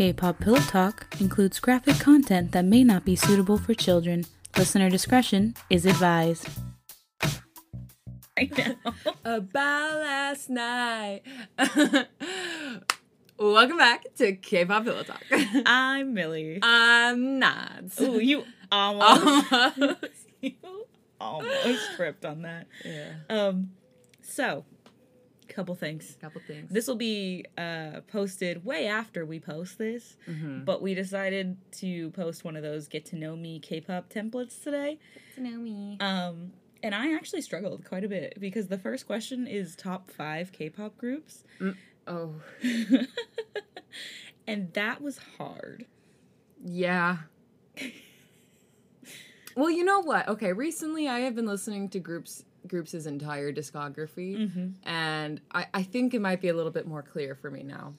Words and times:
K 0.00 0.14
pop 0.14 0.40
pillow 0.40 0.60
talk 0.60 1.14
includes 1.20 1.60
graphic 1.60 1.98
content 1.98 2.52
that 2.52 2.64
may 2.64 2.82
not 2.82 3.04
be 3.04 3.14
suitable 3.14 3.58
for 3.58 3.74
children. 3.74 4.24
Listener 4.56 4.88
discretion 4.88 5.54
is 5.68 5.84
advised. 5.84 6.48
About 9.26 9.96
last 10.00 10.48
night. 10.48 11.20
Welcome 13.38 13.76
back 13.76 14.06
to 14.16 14.32
K-pop 14.36 14.84
Pillow 14.84 15.02
Talk. 15.02 15.22
I'm 15.66 16.14
Milly. 16.14 16.60
I'm 16.62 17.38
Nads. 17.38 18.00
Ooh, 18.00 18.18
you 18.20 18.44
almost, 18.72 19.52
Almost. 19.52 19.98
you 20.40 20.54
almost 21.20 21.92
tripped 21.96 22.24
on 22.24 22.40
that. 22.40 22.68
yeah. 22.86 23.16
Um, 23.28 23.72
so, 24.22 24.64
couple 25.54 25.74
things. 25.74 26.16
Couple 26.20 26.40
things. 26.46 26.70
This 26.70 26.86
will 26.86 26.96
be 26.96 27.44
uh, 27.58 28.00
posted 28.08 28.64
way 28.64 28.86
after 28.86 29.24
we 29.26 29.38
post 29.40 29.78
this, 29.78 30.16
Mhm. 30.28 30.64
but 30.64 30.80
we 30.80 30.94
decided 30.94 31.56
to 31.72 32.10
post 32.10 32.44
one 32.44 32.56
of 32.56 32.62
those 32.62 32.88
get 32.88 33.04
to 33.06 33.16
know 33.16 33.36
me 33.36 33.58
K-pop 33.60 34.08
templates 34.12 34.62
today. 34.62 34.98
Get 35.14 35.34
to 35.36 35.40
know 35.42 35.58
me. 35.58 35.96
Um, 36.00 36.52
and 36.82 36.94
I 36.94 37.14
actually 37.14 37.42
struggled 37.42 37.84
quite 37.84 38.04
a 38.04 38.08
bit 38.08 38.38
because 38.40 38.68
the 38.68 38.78
first 38.78 39.06
question 39.06 39.46
is 39.46 39.76
top 39.76 40.10
five 40.10 40.52
K-pop 40.52 40.96
groups, 40.96 41.44
oh. 42.06 42.34
and 44.46 44.72
that 44.72 45.00
was 45.02 45.18
hard. 45.36 45.84
Yeah. 46.64 47.18
well, 49.56 49.70
you 49.70 49.84
know 49.84 50.00
what? 50.00 50.28
Okay, 50.28 50.52
recently 50.52 51.08
I 51.08 51.20
have 51.20 51.34
been 51.34 51.46
listening 51.46 51.88
to 51.90 51.98
groups 51.98 52.44
groups' 52.66 52.94
entire 52.94 53.52
discography. 53.52 54.36
Mm-hmm. 54.36 54.88
and 54.88 55.40
I, 55.52 55.66
I 55.74 55.82
think 55.82 56.14
it 56.14 56.20
might 56.20 56.40
be 56.40 56.48
a 56.48 56.54
little 56.54 56.72
bit 56.72 56.86
more 56.86 57.02
clear 57.02 57.34
for 57.34 57.50
me 57.50 57.62
now. 57.62 57.94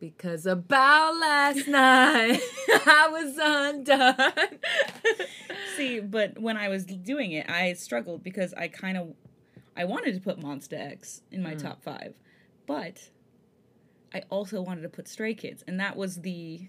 Because 0.00 0.46
about 0.46 1.16
last 1.16 1.66
night, 1.68 2.40
I 2.68 3.08
was 3.10 3.36
undone. 3.40 4.58
See, 5.76 6.00
but 6.00 6.38
when 6.38 6.56
I 6.56 6.68
was 6.68 6.84
doing 6.84 7.32
it, 7.32 7.50
I 7.50 7.72
struggled 7.72 8.22
because 8.22 8.54
I 8.54 8.68
kind 8.68 8.96
of 8.96 9.14
I 9.76 9.84
wanted 9.84 10.14
to 10.14 10.20
put 10.20 10.40
Monsta 10.40 10.72
X 10.72 11.22
in 11.30 11.42
my 11.42 11.54
top 11.54 11.82
five, 11.82 12.14
but 12.66 13.10
I 14.12 14.22
also 14.30 14.60
wanted 14.60 14.82
to 14.82 14.88
put 14.88 15.06
Stray 15.06 15.34
Kids, 15.34 15.62
and 15.68 15.78
that 15.78 15.96
was 15.96 16.22
the 16.22 16.62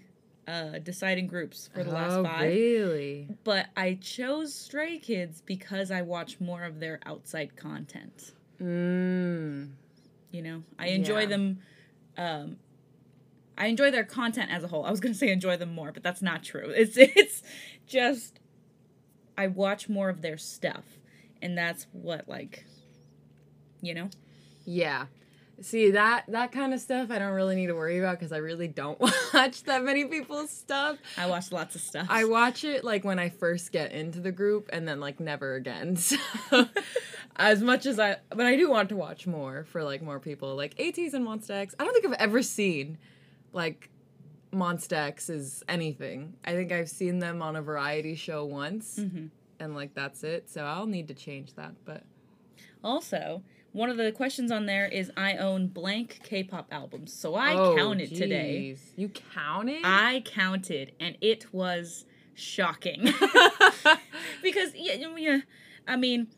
uh, 0.50 0.78
deciding 0.80 1.28
groups 1.28 1.70
for 1.72 1.84
the 1.84 1.92
last 1.92 2.12
oh, 2.14 2.24
five. 2.24 2.42
really? 2.42 3.28
But 3.44 3.66
I 3.76 3.98
chose 4.00 4.52
Stray 4.52 4.98
Kids 4.98 5.42
because 5.46 5.90
I 5.90 6.02
watch 6.02 6.40
more 6.40 6.64
of 6.64 6.80
their 6.80 6.98
outside 7.06 7.56
content. 7.56 8.32
Mm. 8.60 9.70
You 10.32 10.42
know, 10.42 10.62
I 10.78 10.88
enjoy 10.88 11.20
Yeah. 11.20 11.26
them. 11.26 11.58
Um, 12.16 12.56
I 13.56 13.66
enjoy 13.66 13.90
their 13.90 14.04
content 14.04 14.50
as 14.50 14.64
a 14.64 14.68
whole. 14.68 14.84
I 14.84 14.90
was 14.90 15.00
gonna 15.00 15.14
say 15.14 15.30
enjoy 15.30 15.56
them 15.56 15.72
more, 15.72 15.92
but 15.92 16.02
that's 16.02 16.22
not 16.22 16.42
true. 16.42 16.70
It's 16.70 16.96
it's 16.96 17.42
just 17.86 18.40
I 19.38 19.46
watch 19.46 19.88
more 19.88 20.08
of 20.08 20.20
their 20.20 20.36
stuff, 20.38 20.84
and 21.40 21.56
that's 21.56 21.86
what 21.92 22.28
like, 22.28 22.64
you 23.80 23.94
know. 23.94 24.10
Yeah. 24.64 25.06
See 25.62 25.90
that 25.90 26.24
that 26.28 26.52
kind 26.52 26.72
of 26.72 26.80
stuff 26.80 27.10
I 27.10 27.18
don't 27.18 27.32
really 27.34 27.54
need 27.54 27.66
to 27.66 27.74
worry 27.74 27.98
about 27.98 28.18
because 28.18 28.32
I 28.32 28.38
really 28.38 28.66
don't 28.68 28.98
watch 29.34 29.62
that 29.64 29.84
many 29.84 30.06
people's 30.06 30.50
stuff. 30.50 30.96
I 31.18 31.26
watch 31.26 31.52
lots 31.52 31.74
of 31.74 31.82
stuff. 31.82 32.06
I 32.08 32.24
watch 32.24 32.64
it 32.64 32.82
like 32.82 33.04
when 33.04 33.18
I 33.18 33.28
first 33.28 33.70
get 33.70 33.92
into 33.92 34.20
the 34.20 34.32
group 34.32 34.70
and 34.72 34.88
then 34.88 35.00
like 35.00 35.20
never 35.20 35.54
again. 35.54 35.96
So 36.50 36.66
as 37.36 37.62
much 37.62 37.84
as 37.86 37.98
I 37.98 38.16
but 38.30 38.46
I 38.46 38.56
do 38.56 38.70
want 38.70 38.88
to 38.90 38.96
watch 38.96 39.26
more 39.26 39.64
for 39.64 39.82
like 39.84 40.02
more 40.02 40.18
people. 40.18 40.56
Like 40.56 40.74
ATEEZ 40.76 41.14
and 41.14 41.26
Monsta 41.26 41.70
I 41.78 41.84
don't 41.84 41.92
think 41.92 42.06
I've 42.06 42.12
ever 42.20 42.42
seen 42.42 42.96
like 43.52 43.90
Monsta 44.52 44.96
X 44.96 45.62
anything. 45.68 46.34
I 46.44 46.52
think 46.52 46.72
I've 46.72 46.88
seen 46.88 47.18
them 47.18 47.42
on 47.42 47.54
a 47.56 47.62
variety 47.62 48.14
show 48.14 48.44
once 48.46 48.98
Mhm. 48.98 49.30
and 49.60 49.74
like 49.74 49.92
that's 49.94 50.24
it. 50.24 50.48
So 50.50 50.64
I'll 50.64 50.86
need 50.86 51.08
to 51.08 51.14
change 51.14 51.54
that. 51.54 51.72
But 51.84 52.02
also, 52.82 53.42
one 53.72 53.88
of 53.88 53.96
the 53.96 54.10
questions 54.12 54.50
on 54.50 54.66
there 54.66 54.86
is 54.86 55.12
I 55.16 55.36
own 55.36 55.68
blank 55.68 56.20
K-pop 56.22 56.68
albums, 56.72 57.12
so 57.12 57.34
I 57.34 57.54
Oh, 57.54 57.76
counted 57.76 58.14
today. 58.14 58.76
You 58.96 59.08
counted? 59.08 59.82
I 59.84 60.22
counted, 60.24 60.92
and 60.98 61.16
it 61.20 61.52
was 61.52 62.04
shocking. 62.34 63.02
because 64.42 64.74
yeah, 64.74 64.94
yeah, 65.16 65.40
I 65.86 65.96
mean, 65.96 66.28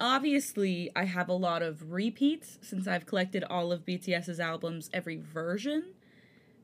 obviously 0.00 0.90
I 0.96 1.04
have 1.04 1.28
a 1.28 1.34
lot 1.34 1.62
of 1.62 1.92
repeats 1.92 2.58
since 2.62 2.88
I've 2.88 3.06
collected 3.06 3.44
all 3.44 3.70
of 3.70 3.84
BTS's 3.84 4.40
albums, 4.40 4.90
every 4.92 5.16
version. 5.16 5.94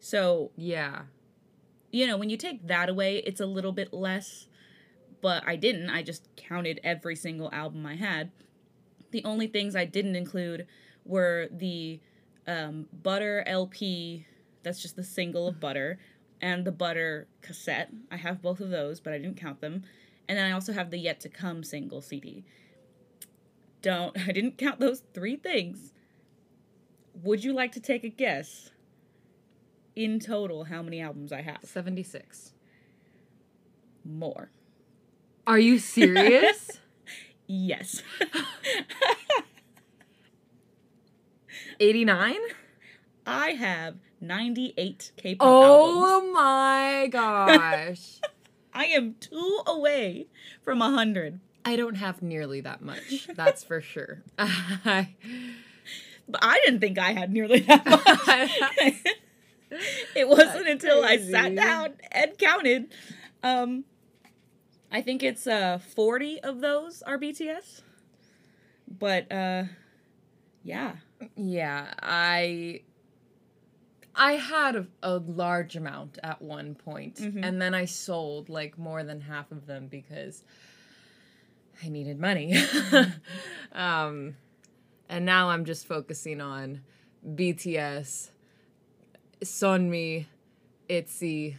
So 0.01 0.51
yeah. 0.57 1.03
you 1.93 2.07
know, 2.07 2.17
when 2.17 2.31
you 2.31 2.37
take 2.37 2.67
that 2.67 2.89
away, 2.89 3.19
it's 3.19 3.41
a 3.41 3.47
little 3.47 3.73
bit 3.73 3.93
less. 3.93 4.47
But 5.23 5.45
I 5.47 5.57
didn't. 5.57 5.89
I 5.89 6.03
just 6.03 6.29
counted 6.37 6.81
every 6.85 7.17
single 7.17 7.49
album 7.53 7.87
I 7.87 7.95
had. 7.97 8.31
The 9.11 9.25
only 9.25 9.47
things 9.47 9.77
I 9.77 9.85
didn't 9.85 10.17
include 10.17 10.67
were 11.05 11.49
the 11.51 12.01
um, 12.47 12.87
Butter 13.03 13.45
LP. 13.47 14.27
That's 14.63 14.83
just 14.83 14.97
the 14.97 15.05
single 15.05 15.47
of 15.47 15.61
Butter, 15.61 15.99
and 16.41 16.65
the 16.65 16.73
Butter 16.73 17.29
cassette. 17.41 17.91
I 18.11 18.17
have 18.17 18.43
both 18.43 18.61
of 18.61 18.71
those, 18.71 19.01
but 19.01 19.13
I 19.13 19.19
didn't 19.19 19.37
count 19.37 19.61
them. 19.61 19.85
And 20.29 20.37
then 20.37 20.47
I 20.47 20.53
also 20.53 20.73
have 20.73 20.91
the 20.91 20.99
Yet 20.99 21.21
to 21.21 21.29
Come 21.29 21.63
single 21.63 22.01
CD. 22.01 22.45
Don't. 23.83 24.17
I 24.29 24.33
didn't 24.33 24.59
count 24.59 24.81
those 24.81 25.03
three 25.15 25.37
things. 25.37 25.93
Would 27.23 27.45
you 27.45 27.53
like 27.53 27.73
to 27.73 27.81
take 27.81 28.05
a 28.05 28.09
guess? 28.09 28.71
In 29.95 30.21
total, 30.21 30.65
how 30.65 30.83
many 30.83 31.01
albums 31.01 31.33
I 31.33 31.41
have? 31.41 31.61
76. 31.65 32.53
More. 34.05 34.51
Are 35.47 35.59
you 35.59 35.79
serious? 35.79 36.81
Yes. 37.47 38.03
89? 41.81 42.37
I 43.27 43.51
have 43.51 43.97
98 44.21 45.13
K-pop 45.17 45.47
albums. 45.47 46.05
Oh 46.07 46.33
my 46.33 47.07
gosh. 47.11 48.21
I 48.73 48.85
am 48.87 49.15
two 49.21 49.61
away 49.67 50.27
from 50.63 50.79
100. 50.81 51.41
I 51.65 51.77
don't 51.77 51.97
have 51.97 52.23
nearly 52.23 52.61
that 52.61 52.83
much. 52.83 53.29
That's 53.35 53.65
for 53.65 53.81
sure. 53.81 54.23
I- 54.39 55.15
But 56.29 56.41
I 56.43 56.61
didn't 56.65 56.81
think 56.81 56.99
I 56.99 57.13
had 57.13 57.33
nearly 57.33 57.61
that 57.61 57.87
much. 57.87 59.01
it 60.17 60.27
wasn't 60.29 60.67
That's 60.67 60.85
until 60.85 61.05
I 61.05 61.19
sat 61.19 61.55
down 61.55 61.93
and 62.11 62.37
counted. 62.37 62.93
Um 63.45 63.85
I 64.91 65.03
think 65.03 65.23
it's 65.23 65.47
uh 65.47 65.79
40 65.79 66.41
of 66.43 66.61
those 66.61 67.03
are 67.03 67.19
BTS. 67.19 67.83
But 68.89 69.31
uh 69.33 69.65
yeah. 70.63 70.97
yeah, 71.37 71.93
I 72.03 72.83
I 74.15 74.33
had 74.33 74.77
a, 74.77 74.87
a 75.03 75.19
large 75.19 75.77
amount 75.77 76.19
at 76.23 76.41
one 76.41 76.75
point, 76.75 77.17
Mhm. 77.17 77.45
and 77.45 77.61
then 77.61 77.75
I 77.75 77.85
sold 77.85 78.49
like 78.49 78.79
more 78.79 79.05
than 79.05 79.21
half 79.21 79.53
of 79.53 79.67
them 79.67 79.89
because 79.89 80.43
I 81.85 81.89
needed 81.89 82.19
money. 82.19 82.57
um 83.73 84.37
and 85.09 85.25
now 85.25 85.51
I'm 85.51 85.65
just 85.65 85.87
focusing 85.87 86.41
on 86.41 86.81
BTS, 87.25 88.31
Sonmi, 89.43 90.27
ITZY, 90.89 91.57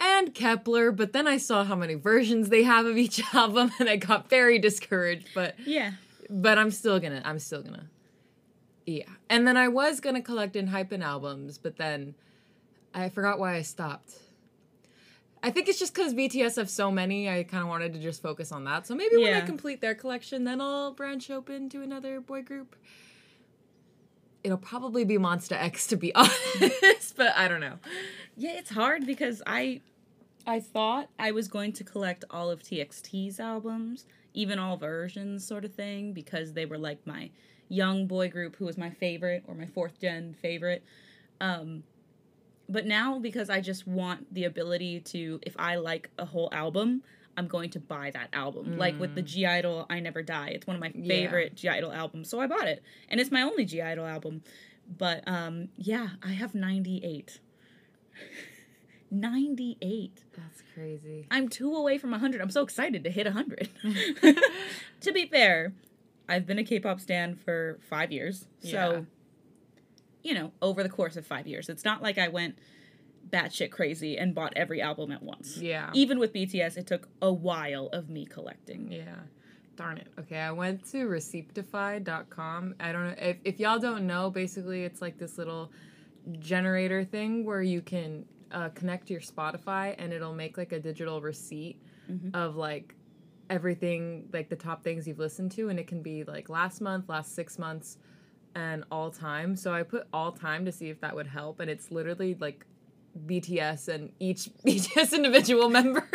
and 0.00 0.34
Kepler, 0.34 0.90
but 0.90 1.12
then 1.12 1.26
I 1.28 1.36
saw 1.36 1.64
how 1.64 1.76
many 1.76 1.94
versions 1.94 2.48
they 2.48 2.62
have 2.62 2.86
of 2.86 2.96
each 2.96 3.22
album 3.34 3.70
and 3.78 3.88
I 3.88 3.96
got 3.96 4.28
very 4.30 4.58
discouraged, 4.58 5.28
but 5.34 5.54
Yeah. 5.66 5.92
but 6.28 6.58
I'm 6.58 6.70
still 6.70 6.98
gonna 6.98 7.22
I'm 7.24 7.38
still 7.38 7.62
gonna 7.62 7.86
Yeah. 8.86 9.04
And 9.28 9.46
then 9.46 9.56
I 9.56 9.68
was 9.68 10.00
gonna 10.00 10.22
collect 10.22 10.56
ENHYPEN 10.56 11.02
albums, 11.02 11.58
but 11.58 11.76
then 11.76 12.14
I 12.94 13.08
forgot 13.08 13.38
why 13.38 13.54
I 13.56 13.62
stopped. 13.62 14.14
I 15.42 15.50
think 15.50 15.68
it's 15.68 15.78
just 15.78 15.94
because 15.94 16.12
BTS 16.12 16.56
have 16.56 16.68
so 16.68 16.90
many, 16.90 17.28
I 17.30 17.44
kind 17.44 17.62
of 17.62 17.68
wanted 17.68 17.94
to 17.94 17.98
just 17.98 18.20
focus 18.20 18.52
on 18.52 18.64
that. 18.64 18.86
So 18.86 18.94
maybe 18.94 19.16
when 19.16 19.32
I 19.32 19.40
complete 19.40 19.80
their 19.80 19.94
collection, 19.94 20.44
then 20.44 20.60
I'll 20.60 20.92
branch 20.92 21.30
open 21.30 21.70
to 21.70 21.80
another 21.82 22.20
boy 22.20 22.42
group. 22.42 22.76
It'll 24.44 24.58
probably 24.58 25.04
be 25.04 25.16
Monsta 25.18 25.52
X 25.52 25.86
to 25.88 25.96
be 25.96 26.14
honest, 26.14 27.16
but 27.16 27.34
I 27.36 27.48
don't 27.48 27.60
know. 27.60 27.78
Yeah, 28.36 28.58
it's 28.58 28.70
hard 28.70 29.06
because 29.06 29.42
I 29.46 29.80
I 30.50 30.58
thought 30.58 31.08
I 31.16 31.30
was 31.30 31.46
going 31.46 31.72
to 31.74 31.84
collect 31.84 32.24
all 32.28 32.50
of 32.50 32.60
TXT's 32.60 33.38
albums, 33.38 34.04
even 34.34 34.58
all 34.58 34.76
versions 34.76 35.46
sort 35.46 35.64
of 35.64 35.72
thing 35.72 36.12
because 36.12 36.54
they 36.54 36.66
were 36.66 36.76
like 36.76 37.06
my 37.06 37.30
young 37.68 38.08
boy 38.08 38.28
group 38.28 38.56
who 38.56 38.64
was 38.64 38.76
my 38.76 38.90
favorite 38.90 39.44
or 39.46 39.54
my 39.54 39.66
fourth 39.66 40.00
gen 40.00 40.34
favorite. 40.42 40.82
Um 41.40 41.84
but 42.68 42.84
now 42.84 43.20
because 43.20 43.48
I 43.48 43.60
just 43.60 43.86
want 43.86 44.32
the 44.34 44.44
ability 44.44 45.00
to 45.12 45.38
if 45.42 45.54
I 45.56 45.76
like 45.76 46.10
a 46.18 46.24
whole 46.24 46.48
album, 46.50 47.04
I'm 47.36 47.46
going 47.46 47.70
to 47.70 47.78
buy 47.80 48.10
that 48.10 48.30
album. 48.32 48.76
Like 48.76 48.98
with 48.98 49.14
the 49.14 49.22
(G)I-DLE 49.22 49.86
I 49.88 50.00
Never 50.00 50.20
Die. 50.22 50.48
It's 50.48 50.66
one 50.66 50.74
of 50.74 50.80
my 50.80 50.90
Yeah. 50.96 51.08
favorite 51.08 51.54
(G)I-DLE 51.54 51.92
albums. 51.92 52.28
So 52.28 52.40
I 52.40 52.48
bought 52.48 52.66
it. 52.66 52.82
And 53.08 53.20
it's 53.20 53.30
my 53.30 53.42
only 53.42 53.64
(G)I-DLE 53.64 54.04
album. 54.04 54.42
But 54.98 55.22
um 55.28 55.68
yeah, 55.76 56.08
I 56.24 56.30
have 56.32 56.56
98. 56.56 57.38
98. 59.10 60.24
That's 60.36 60.62
crazy. 60.74 61.26
I'm 61.30 61.48
two 61.48 61.74
away 61.74 61.98
from 61.98 62.10
100. 62.12 62.40
I'm 62.40 62.50
so 62.50 62.62
excited 62.62 63.04
to 63.04 63.10
hit 63.10 63.26
100. 63.26 63.68
to 65.00 65.12
be 65.12 65.26
fair, 65.26 65.72
I've 66.28 66.46
been 66.46 66.58
a 66.58 66.64
K-pop 66.64 67.00
stan 67.00 67.34
for 67.36 67.78
five 67.88 68.12
years. 68.12 68.46
Yeah. 68.60 68.70
So, 68.72 69.06
you 70.22 70.34
know, 70.34 70.52
over 70.62 70.82
the 70.82 70.88
course 70.88 71.16
of 71.16 71.26
five 71.26 71.46
years, 71.46 71.68
it's 71.68 71.84
not 71.84 72.02
like 72.02 72.18
I 72.18 72.28
went 72.28 72.56
batshit 73.28 73.70
crazy 73.70 74.16
and 74.16 74.34
bought 74.34 74.52
every 74.56 74.80
album 74.80 75.10
at 75.12 75.22
once. 75.22 75.58
Yeah. 75.58 75.90
Even 75.92 76.18
with 76.18 76.32
BTS, 76.32 76.76
it 76.76 76.86
took 76.86 77.08
a 77.20 77.32
while 77.32 77.88
of 77.92 78.08
me 78.08 78.26
collecting. 78.26 78.90
Yeah. 78.90 79.16
Darn 79.76 79.98
it. 79.98 80.08
Okay, 80.18 80.38
I 80.38 80.52
went 80.52 80.84
to 80.90 81.06
receiptify.com. 81.06 82.74
I 82.80 82.92
don't 82.92 83.06
know 83.08 83.14
if, 83.18 83.36
if 83.44 83.60
y'all 83.60 83.78
don't 83.78 84.06
know, 84.06 84.30
basically 84.30 84.84
it's 84.84 85.00
like 85.00 85.18
this 85.18 85.38
little 85.38 85.72
generator 86.38 87.02
thing 87.04 87.44
where 87.44 87.62
you 87.62 87.80
can 87.80 88.26
uh, 88.52 88.68
connect 88.70 89.10
your 89.10 89.20
Spotify 89.20 89.94
and 89.98 90.12
it'll 90.12 90.34
make 90.34 90.56
like 90.58 90.72
a 90.72 90.80
digital 90.80 91.20
receipt 91.20 91.80
of 92.34 92.56
like 92.56 92.94
everything, 93.48 94.28
like 94.32 94.48
the 94.48 94.56
top 94.56 94.82
things 94.82 95.06
you've 95.06 95.18
listened 95.18 95.52
to, 95.52 95.68
and 95.68 95.78
it 95.78 95.86
can 95.86 96.02
be 96.02 96.24
like 96.24 96.48
last 96.48 96.80
month, 96.80 97.08
last 97.08 97.34
six 97.34 97.58
months, 97.58 97.98
and 98.54 98.84
all 98.90 99.10
time. 99.10 99.56
So 99.56 99.72
I 99.72 99.82
put 99.82 100.06
all 100.12 100.32
time 100.32 100.64
to 100.64 100.72
see 100.72 100.88
if 100.88 101.00
that 101.00 101.14
would 101.14 101.26
help, 101.26 101.60
and 101.60 101.70
it's 101.70 101.90
literally 101.90 102.36
like 102.40 102.64
BTS 103.26 103.88
and 103.88 104.12
each 104.18 104.50
BTS 104.66 105.12
individual 105.12 105.68
member. 105.68 106.08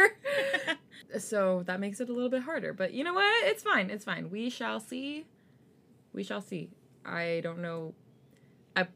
so 1.19 1.63
that 1.65 1.79
makes 1.79 1.99
it 1.99 2.09
a 2.09 2.13
little 2.13 2.29
bit 2.29 2.41
harder. 2.43 2.73
But 2.73 2.93
you 2.93 3.03
know 3.03 3.13
what? 3.13 3.45
It's 3.45 3.63
fine. 3.63 3.89
It's 3.89 4.05
fine. 4.05 4.29
We 4.29 4.49
shall 4.49 4.79
see. 4.79 5.25
We 6.13 6.23
shall 6.23 6.41
see. 6.41 6.69
I 7.05 7.41
don't 7.43 7.59
know. 7.61 7.93
I 8.75 8.87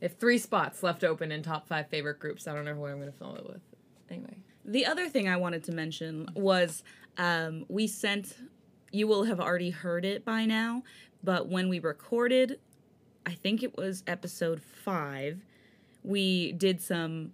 if 0.00 0.14
three 0.14 0.38
spots 0.38 0.82
left 0.82 1.04
open 1.04 1.32
in 1.32 1.42
top 1.42 1.66
five 1.66 1.88
favorite 1.88 2.18
groups, 2.18 2.46
I 2.46 2.54
don't 2.54 2.64
know 2.64 2.74
who 2.74 2.86
I'm 2.86 3.00
going 3.00 3.10
to 3.10 3.18
fill 3.18 3.36
it 3.36 3.48
with. 3.48 3.60
Anyway. 4.10 4.36
The 4.64 4.86
other 4.86 5.08
thing 5.08 5.28
I 5.28 5.36
wanted 5.36 5.64
to 5.64 5.72
mention 5.72 6.28
was 6.34 6.82
um, 7.18 7.64
we 7.68 7.86
sent, 7.86 8.34
you 8.92 9.06
will 9.06 9.24
have 9.24 9.40
already 9.40 9.70
heard 9.70 10.04
it 10.04 10.24
by 10.24 10.44
now, 10.46 10.82
but 11.22 11.48
when 11.48 11.68
we 11.68 11.78
recorded, 11.78 12.58
I 13.26 13.32
think 13.32 13.62
it 13.62 13.76
was 13.76 14.02
episode 14.06 14.62
five, 14.62 15.40
we 16.02 16.52
did 16.52 16.80
some, 16.80 17.32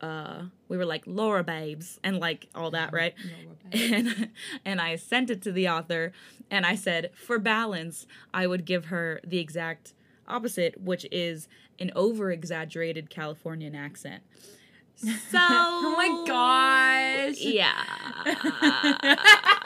uh, 0.00 0.44
we 0.68 0.76
were 0.76 0.84
like 0.84 1.04
Laura 1.06 1.44
babes 1.44 1.98
and 2.02 2.18
like 2.18 2.48
all 2.54 2.70
that, 2.72 2.92
right? 2.92 3.14
And, 3.72 4.30
and 4.64 4.80
I 4.80 4.94
sent 4.94 5.30
it 5.30 5.42
to 5.42 5.50
the 5.50 5.68
author 5.68 6.12
and 6.48 6.64
I 6.64 6.76
said, 6.76 7.10
for 7.14 7.40
balance, 7.40 8.06
I 8.32 8.46
would 8.46 8.64
give 8.64 8.84
her 8.86 9.20
the 9.24 9.38
exact 9.38 9.94
opposite, 10.28 10.80
which 10.80 11.06
is 11.12 11.48
an 11.78 11.90
over 11.96 12.30
exaggerated 12.30 13.10
Californian 13.10 13.74
accent. 13.74 14.22
So, 14.96 15.08
Oh 15.40 15.94
my 15.96 16.24
gosh. 16.24 17.40
yeah. 17.40 17.74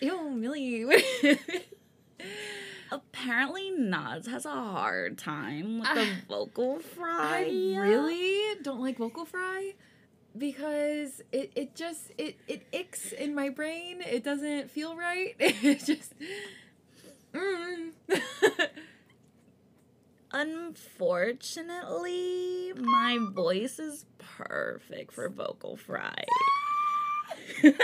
Ew, 0.00 0.30
Milly. 0.30 0.84
Apparently, 2.92 3.70
Nads 3.72 4.28
has 4.28 4.44
a 4.44 4.50
hard 4.50 5.18
time 5.18 5.80
with 5.80 5.88
the 5.94 6.06
vocal 6.28 6.78
fry. 6.80 7.44
I 7.46 7.78
really 7.80 8.60
don't 8.62 8.80
like 8.80 8.98
vocal 8.98 9.24
fry 9.24 9.72
because 10.36 11.22
it, 11.32 11.50
it 11.56 11.74
just 11.74 12.12
it 12.18 12.36
it 12.46 12.66
icks 12.72 13.12
in 13.12 13.34
my 13.34 13.48
brain. 13.48 14.00
It 14.02 14.22
doesn't 14.22 14.70
feel 14.70 14.96
right. 14.96 15.34
It 15.38 15.84
just 15.84 16.12
mm. 17.34 17.90
Unfortunately, 20.32 22.72
my 22.76 23.18
voice 23.32 23.78
is 23.78 24.04
perfect 24.18 25.12
for 25.12 25.28
vocal 25.28 25.76
fry. 25.76 26.24
I 27.62 27.62
can't 27.62 27.72
do 27.72 27.78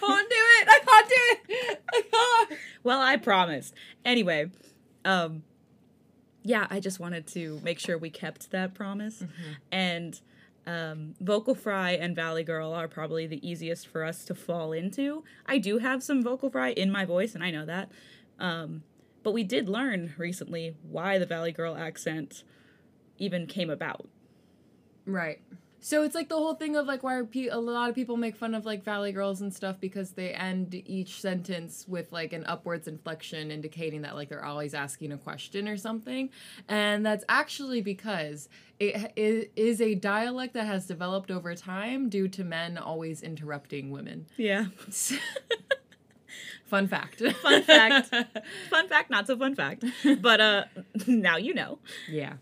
it. 0.00 0.68
I 0.68 0.80
can't 0.84 1.08
do 1.08 1.14
it. 1.48 1.82
I 1.92 2.02
can't. 2.10 2.58
well, 2.82 3.00
I 3.00 3.16
promised. 3.16 3.74
Anyway, 4.04 4.50
um 5.04 5.42
yeah, 6.44 6.66
I 6.70 6.80
just 6.80 7.00
wanted 7.00 7.26
to 7.28 7.60
make 7.62 7.78
sure 7.78 7.96
we 7.96 8.10
kept 8.10 8.50
that 8.50 8.74
promise. 8.74 9.24
And 9.70 10.20
um, 10.66 11.14
Vocal 11.20 11.54
Fry 11.54 11.92
and 11.92 12.14
Valley 12.14 12.44
Girl 12.44 12.72
are 12.72 12.88
probably 12.88 13.26
the 13.26 13.46
easiest 13.48 13.86
for 13.86 14.04
us 14.04 14.24
to 14.26 14.34
fall 14.34 14.72
into. 14.72 15.24
I 15.46 15.58
do 15.58 15.78
have 15.78 16.02
some 16.02 16.22
Vocal 16.22 16.50
Fry 16.50 16.70
in 16.70 16.90
my 16.90 17.04
voice, 17.04 17.34
and 17.34 17.42
I 17.44 17.50
know 17.50 17.64
that. 17.66 17.90
Um, 18.42 18.82
but 19.22 19.32
we 19.32 19.44
did 19.44 19.68
learn 19.68 20.14
recently 20.18 20.76
why 20.82 21.18
the 21.18 21.26
Valley 21.26 21.52
Girl 21.52 21.76
accent 21.76 22.42
even 23.18 23.46
came 23.46 23.70
about. 23.70 24.08
Right. 25.06 25.40
So 25.84 26.04
it's 26.04 26.14
like 26.14 26.28
the 26.28 26.36
whole 26.36 26.54
thing 26.54 26.76
of 26.76 26.86
like 26.86 27.02
why 27.02 27.20
pe- 27.28 27.48
a 27.48 27.58
lot 27.58 27.88
of 27.88 27.96
people 27.96 28.16
make 28.16 28.36
fun 28.36 28.54
of 28.54 28.64
like 28.64 28.84
Valley 28.84 29.10
Girls 29.10 29.40
and 29.40 29.52
stuff 29.52 29.80
because 29.80 30.12
they 30.12 30.32
end 30.32 30.74
each 30.86 31.20
sentence 31.20 31.86
with 31.88 32.12
like 32.12 32.32
an 32.32 32.44
upwards 32.46 32.86
inflection 32.86 33.50
indicating 33.50 34.02
that 34.02 34.14
like 34.14 34.28
they're 34.28 34.44
always 34.44 34.74
asking 34.74 35.10
a 35.10 35.18
question 35.18 35.66
or 35.66 35.76
something. 35.76 36.30
And 36.68 37.04
that's 37.04 37.24
actually 37.28 37.80
because 37.80 38.48
it 38.78 39.12
it 39.16 39.52
is 39.56 39.80
a 39.80 39.96
dialect 39.96 40.54
that 40.54 40.66
has 40.66 40.86
developed 40.86 41.32
over 41.32 41.54
time 41.56 42.08
due 42.08 42.28
to 42.28 42.44
men 42.44 42.78
always 42.78 43.20
interrupting 43.20 43.90
women. 43.90 44.26
Yeah. 44.36 44.66
Fun 46.72 46.88
fact. 46.88 47.20
Fun 47.42 47.62
fact. 47.64 48.08
fun 48.70 48.88
fact, 48.88 49.10
not 49.10 49.26
so 49.26 49.36
fun 49.36 49.54
fact. 49.54 49.84
But 50.22 50.40
uh 50.40 50.64
now 51.06 51.36
you 51.36 51.52
know. 51.52 51.80
yeah. 52.08 52.36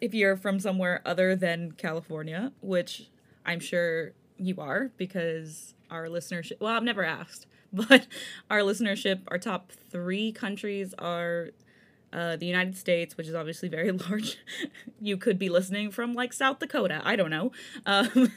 if 0.00 0.12
you're 0.14 0.36
from 0.36 0.58
somewhere 0.58 1.00
other 1.06 1.36
than 1.36 1.70
California, 1.70 2.50
which 2.60 3.08
I'm 3.46 3.60
sure 3.60 4.14
you 4.36 4.56
are 4.58 4.90
because 4.96 5.74
our 5.92 6.06
listenership, 6.06 6.54
well, 6.58 6.74
I've 6.74 6.82
never 6.82 7.04
asked, 7.04 7.46
but 7.72 8.08
our 8.50 8.62
listenership, 8.62 9.20
our 9.28 9.38
top 9.38 9.70
three 9.70 10.32
countries 10.32 10.92
are 10.98 11.50
uh, 12.12 12.34
the 12.34 12.46
United 12.46 12.76
States, 12.76 13.16
which 13.16 13.28
is 13.28 13.34
obviously 13.36 13.68
very 13.68 13.92
large. 13.92 14.38
you 15.00 15.16
could 15.16 15.38
be 15.38 15.48
listening 15.48 15.92
from 15.92 16.14
like 16.14 16.32
South 16.32 16.58
Dakota. 16.58 17.00
I 17.04 17.14
don't 17.14 17.30
know. 17.30 17.52
Um, 17.86 18.32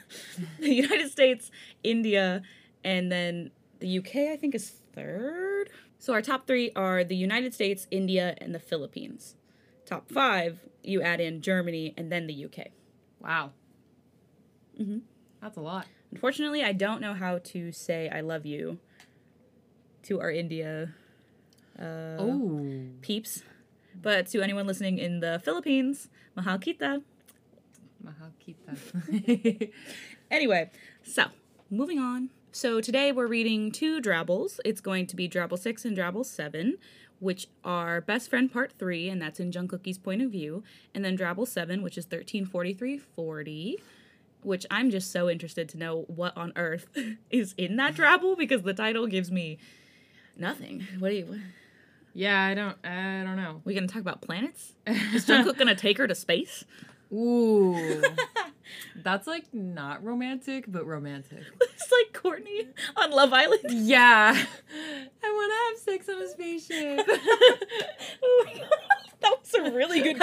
the 0.60 0.72
United 0.72 1.10
States, 1.10 1.50
India, 1.84 2.44
and 2.84 3.12
then 3.12 3.50
the 3.80 3.98
UK, 3.98 4.16
I 4.32 4.38
think, 4.38 4.54
is 4.54 4.82
third. 4.96 5.70
So 6.00 6.14
our 6.14 6.22
top 6.22 6.48
three 6.48 6.72
are 6.76 7.04
the 7.04 7.16
United 7.16 7.54
States, 7.54 7.88
India, 7.92 8.36
and 8.40 8.54
the 8.56 8.60
Philippines. 8.60 9.36
Top 9.86 10.10
five, 10.12 10.60
you 10.84 11.02
add 11.02 11.20
in 11.20 11.42
Germany 11.42 11.94
and 11.98 12.12
then 12.12 12.28
the 12.28 12.34
UK. 12.46 12.72
Wow. 13.22 13.52
Mhm. 14.80 15.02
That's 15.42 15.58
a 15.58 15.62
lot. 15.62 15.88
Unfortunately, 16.12 16.64
I 16.64 16.72
don't 16.74 17.02
know 17.02 17.14
how 17.14 17.40
to 17.54 17.72
say 17.72 18.10
I 18.10 18.22
love 18.22 18.46
you 18.46 18.80
to 20.04 20.22
our 20.22 20.32
India 20.32 20.94
uh, 21.80 22.24
peeps. 23.02 23.44
But 24.02 24.28
to 24.28 24.42
anyone 24.42 24.68
listening 24.68 24.98
in 24.98 25.20
the 25.20 25.42
Philippines, 25.44 26.10
mahal 26.36 26.60
kita. 26.60 27.02
Mahal 28.04 28.32
kita. 28.40 29.72
Anyway, 30.32 30.72
so 31.04 31.26
moving 31.70 32.00
on. 32.00 32.30
So 32.56 32.80
today 32.80 33.12
we're 33.12 33.28
reading 33.28 33.70
two 33.70 34.00
Drabbles. 34.00 34.62
It's 34.64 34.80
going 34.80 35.08
to 35.08 35.18
be 35.18 35.28
Drabble 35.28 35.60
6 35.60 35.84
and 35.84 35.98
Drabble 35.98 36.26
7, 36.26 36.78
which 37.20 37.48
are 37.66 38.00
Best 38.00 38.30
Friend 38.30 38.50
Part 38.50 38.72
3, 38.80 39.10
and 39.10 39.22
that's 39.22 39.42
in 39.42 39.52
Jungkook's 39.52 39.98
point 39.98 40.22
of 40.22 40.32
view. 40.32 40.64
And 40.94 41.04
then 41.04 41.18
Drabble 41.18 41.50
7, 41.50 41.82
which 41.82 41.98
is 41.98 42.06
134340, 42.06 43.84
which 44.44 44.66
I'm 44.72 44.90
just 44.90 45.12
so 45.12 45.30
interested 45.30 45.68
to 45.68 45.78
know 45.78 46.06
what 46.08 46.38
on 46.38 46.54
earth 46.56 46.88
is 47.30 47.54
in 47.58 47.76
that 47.76 47.94
Drabble 47.94 48.38
because 48.38 48.62
the 48.62 48.74
title 48.74 49.06
gives 49.06 49.30
me 49.30 49.58
nothing. 50.38 50.88
What 51.00 51.10
do 51.10 51.16
you. 51.16 51.26
What, 51.26 51.40
yeah, 52.14 52.42
I 52.42 52.54
don't 52.54 52.78
I 52.86 53.24
don't 53.26 53.36
know. 53.36 53.64
we 53.66 53.74
gonna 53.74 53.88
talk 53.88 54.00
about 54.00 54.22
planets? 54.22 54.76
Is 54.88 55.26
Jungkook 55.26 55.58
gonna 55.58 55.76
take 55.76 55.98
her 55.98 56.08
to 56.08 56.16
space? 56.16 56.64
Ooh. 57.12 58.02
That's 58.96 59.28
like 59.28 59.54
not 59.54 60.04
romantic, 60.04 60.66
but 60.68 60.86
romantic. 60.86 61.44
it's 61.62 61.92
like 61.92 62.22
Courtney 62.22 62.68
on 62.96 63.12
Love 63.12 63.34
Island. 63.34 63.64
Yeah. 63.70 64.34
I 65.24 65.28
want 65.28 65.52
to 65.52 65.58
have 65.68 65.98
sex 65.98 66.10
on 66.10 66.22
a 66.22 66.30
spaceship. 66.30 67.06
oh 68.24 68.46
that 69.22 69.34
was 69.40 69.54
a 69.54 69.72
really 69.72 70.02
good. 70.02 70.18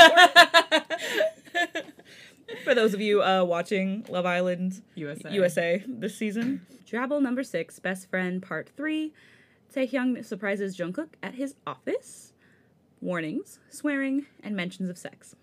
For 2.65 2.75
those 2.75 2.95
of 2.95 3.01
you 3.01 3.23
uh, 3.23 3.45
watching 3.45 4.05
Love 4.09 4.27
Island 4.27 4.83
USA. 4.95 5.33
USA 5.33 5.85
this 5.87 6.17
season, 6.17 6.67
Drabble 6.93 7.23
number 7.23 7.43
six, 7.43 7.79
Best 7.79 8.11
Friend 8.11 8.43
Part 8.43 8.71
Three. 8.77 9.15
Taehyung 9.75 10.23
surprises 10.23 10.77
Jungkook 10.77 11.15
at 11.23 11.37
his 11.37 11.55
office. 11.67 12.35
Warnings, 13.01 13.59
swearing, 13.71 14.27
and 14.43 14.55
mentions 14.55 14.91
of 14.91 14.99
sex. 14.99 15.35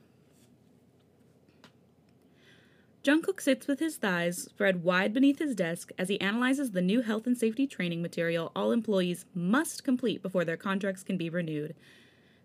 Jungkook 3.10 3.42
sits 3.42 3.66
with 3.66 3.80
his 3.80 3.98
thighs 3.98 4.38
spread 4.38 4.84
wide 4.84 5.16
beneath 5.16 5.40
his 5.40 5.56
desk 5.56 5.92
as 5.98 6.10
he 6.10 6.22
analyzes 6.22 6.74
the 6.74 6.82
new 6.82 7.02
health 7.02 7.26
and 7.26 7.36
safety 7.36 7.66
training 7.66 8.04
material 8.04 8.52
all 8.56 8.72
employees 8.72 9.26
must 9.34 9.84
complete 9.84 10.22
before 10.22 10.46
their 10.46 10.56
contracts 10.56 11.02
can 11.02 11.18
be 11.18 11.28
renewed. 11.28 11.74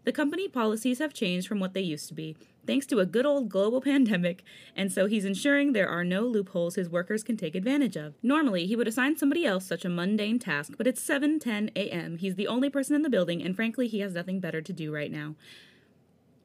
The 0.05 0.13
company 0.13 0.49
policies 0.49 1.01
have 1.01 1.13
changed 1.13 1.49
from 1.49 1.61
what 1.61 1.75
they 1.75 1.83
used 1.83 2.09
to 2.09 2.15
be, 2.15 2.35
thanks 2.67 2.87
to 2.87 3.01
a 3.01 3.05
good 3.05 3.27
old 3.27 3.51
global 3.51 3.81
pandemic, 3.91 4.43
and 4.75 4.91
so 4.91 5.05
he's 5.05 5.27
ensuring 5.27 5.75
there 5.75 5.87
are 5.87 6.03
no 6.03 6.23
loopholes 6.23 6.77
his 6.77 6.89
workers 6.89 7.23
can 7.23 7.37
take 7.37 7.55
advantage 7.55 7.97
of. 7.97 8.15
Normally, 8.23 8.65
he 8.65 8.75
would 8.75 8.89
assign 8.89 9.19
somebody 9.19 9.45
else 9.45 9.67
such 9.67 9.85
a 9.85 9.91
mundane 9.91 10.39
task, 10.39 10.77
but 10.79 10.87
it's 10.87 11.07
7:10 11.07 11.73
a.m. 11.77 12.17
He's 12.17 12.37
the 12.37 12.49
only 12.49 12.71
person 12.71 12.97
in 12.97 13.03
the 13.03 13.11
building, 13.11 13.43
and 13.43 13.55
frankly, 13.55 13.87
he 13.87 14.01
has 14.01 14.15
nothing 14.15 14.41
better 14.41 14.63
to 14.63 14.73
do 14.73 14.95
right 14.95 15.13
now. 15.13 15.35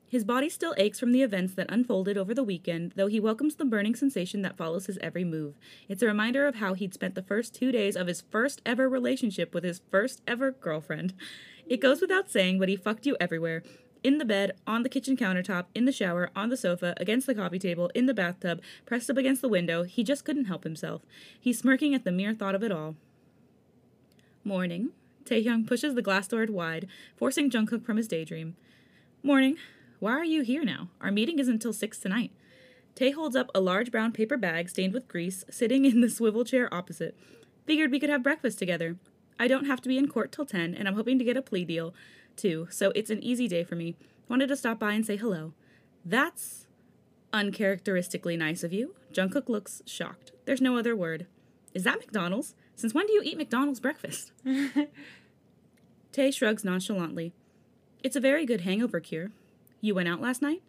His 0.09 0.23
body 0.23 0.49
still 0.49 0.73
aches 0.77 0.99
from 0.99 1.11
the 1.11 1.21
events 1.21 1.53
that 1.53 1.71
unfolded 1.71 2.17
over 2.17 2.33
the 2.33 2.43
weekend, 2.43 2.93
though 2.95 3.05
he 3.05 3.19
welcomes 3.19 3.55
the 3.55 3.63
burning 3.63 3.93
sensation 3.93 4.41
that 4.41 4.57
follows 4.57 4.87
his 4.87 4.97
every 5.03 5.23
move. 5.23 5.53
It's 5.87 6.01
a 6.01 6.07
reminder 6.07 6.47
of 6.47 6.55
how 6.55 6.73
he'd 6.73 6.95
spent 6.95 7.13
the 7.13 7.21
first 7.21 7.53
two 7.53 7.71
days 7.71 7.95
of 7.95 8.07
his 8.07 8.21
first 8.21 8.59
ever 8.65 8.89
relationship 8.89 9.53
with 9.53 9.63
his 9.63 9.81
first 9.91 10.23
ever 10.27 10.51
girlfriend. 10.51 11.13
It 11.67 11.79
goes 11.79 12.01
without 12.01 12.31
saying, 12.31 12.57
but 12.57 12.69
he 12.69 12.75
fucked 12.75 13.05
you 13.05 13.17
everywhere. 13.19 13.61
In 14.03 14.17
the 14.17 14.25
bed, 14.25 14.53
on 14.65 14.81
the 14.81 14.89
kitchen 14.89 15.15
countertop, 15.15 15.65
in 15.75 15.85
the 15.85 15.91
shower, 15.91 16.31
on 16.35 16.49
the 16.49 16.57
sofa, 16.57 16.95
against 16.97 17.27
the 17.27 17.35
coffee 17.35 17.59
table, 17.59 17.91
in 17.93 18.07
the 18.07 18.13
bathtub, 18.13 18.61
pressed 18.87 19.11
up 19.11 19.17
against 19.17 19.43
the 19.43 19.49
window, 19.49 19.83
he 19.83 20.03
just 20.03 20.25
couldn't 20.25 20.45
help 20.45 20.63
himself. 20.63 21.03
He's 21.39 21.59
smirking 21.59 21.93
at 21.93 22.03
the 22.03 22.11
mere 22.11 22.33
thought 22.33 22.55
of 22.55 22.63
it 22.63 22.71
all. 22.71 22.95
Morning. 24.43 24.89
Taehyung 25.25 25.67
pushes 25.67 25.93
the 25.93 26.01
glass 26.01 26.27
door 26.27 26.47
wide, 26.49 26.87
forcing 27.15 27.51
Jungkook 27.51 27.85
from 27.85 27.97
his 27.97 28.07
daydream. 28.07 28.55
Morning. 29.21 29.57
Why 29.99 30.11
are 30.13 30.25
you 30.25 30.43
here 30.43 30.63
now? 30.63 30.89
Our 31.01 31.11
meeting 31.11 31.39
isn't 31.39 31.53
until 31.53 31.73
six 31.73 31.99
tonight. 31.99 32.31
Tay 32.95 33.11
holds 33.11 33.35
up 33.35 33.51
a 33.53 33.59
large 33.59 33.91
brown 33.91 34.11
paper 34.13 34.37
bag 34.37 34.69
stained 34.69 34.93
with 34.93 35.07
grease, 35.07 35.43
sitting 35.49 35.85
in 35.85 36.01
the 36.01 36.09
swivel 36.09 36.45
chair 36.45 36.73
opposite. 36.73 37.17
Figured 37.65 37.91
we 37.91 37.99
could 37.99 38.09
have 38.09 38.23
breakfast 38.23 38.59
together. 38.59 38.95
I 39.37 39.47
don't 39.47 39.65
have 39.65 39.81
to 39.81 39.89
be 39.89 39.97
in 39.97 40.07
court 40.07 40.31
till 40.31 40.45
10, 40.45 40.73
and 40.73 40.87
I'm 40.87 40.95
hoping 40.95 41.19
to 41.19 41.25
get 41.25 41.37
a 41.37 41.41
plea 41.41 41.65
deal, 41.65 41.93
too, 42.35 42.67
so 42.71 42.91
it's 42.95 43.09
an 43.09 43.23
easy 43.23 43.47
day 43.47 43.63
for 43.63 43.75
me. 43.75 43.95
Wanted 44.27 44.47
to 44.47 44.57
stop 44.57 44.79
by 44.79 44.93
and 44.93 45.05
say 45.05 45.17
hello. 45.17 45.53
That's 46.03 46.65
uncharacteristically 47.33 48.37
nice 48.37 48.63
of 48.63 48.73
you. 48.73 48.95
Jungkook 49.13 49.49
looks 49.49 49.81
shocked. 49.85 50.31
There's 50.45 50.61
no 50.61 50.77
other 50.77 50.95
word. 50.95 51.27
Is 51.73 51.83
that 51.83 51.99
McDonald's? 51.99 52.55
Since 52.75 52.93
when 52.93 53.05
do 53.07 53.13
you 53.13 53.21
eat 53.23 53.37
McDonald's 53.37 53.79
breakfast? 53.79 54.31
Tay 56.11 56.31
shrugs 56.31 56.63
nonchalantly. 56.63 57.33
It's 58.01 58.15
a 58.15 58.21
very 58.21 58.45
good 58.45 58.61
hangover 58.61 58.99
cure. 58.99 59.31
You 59.81 59.95
went 59.95 60.09
out 60.09 60.21
last 60.21 60.41
night? 60.41 60.61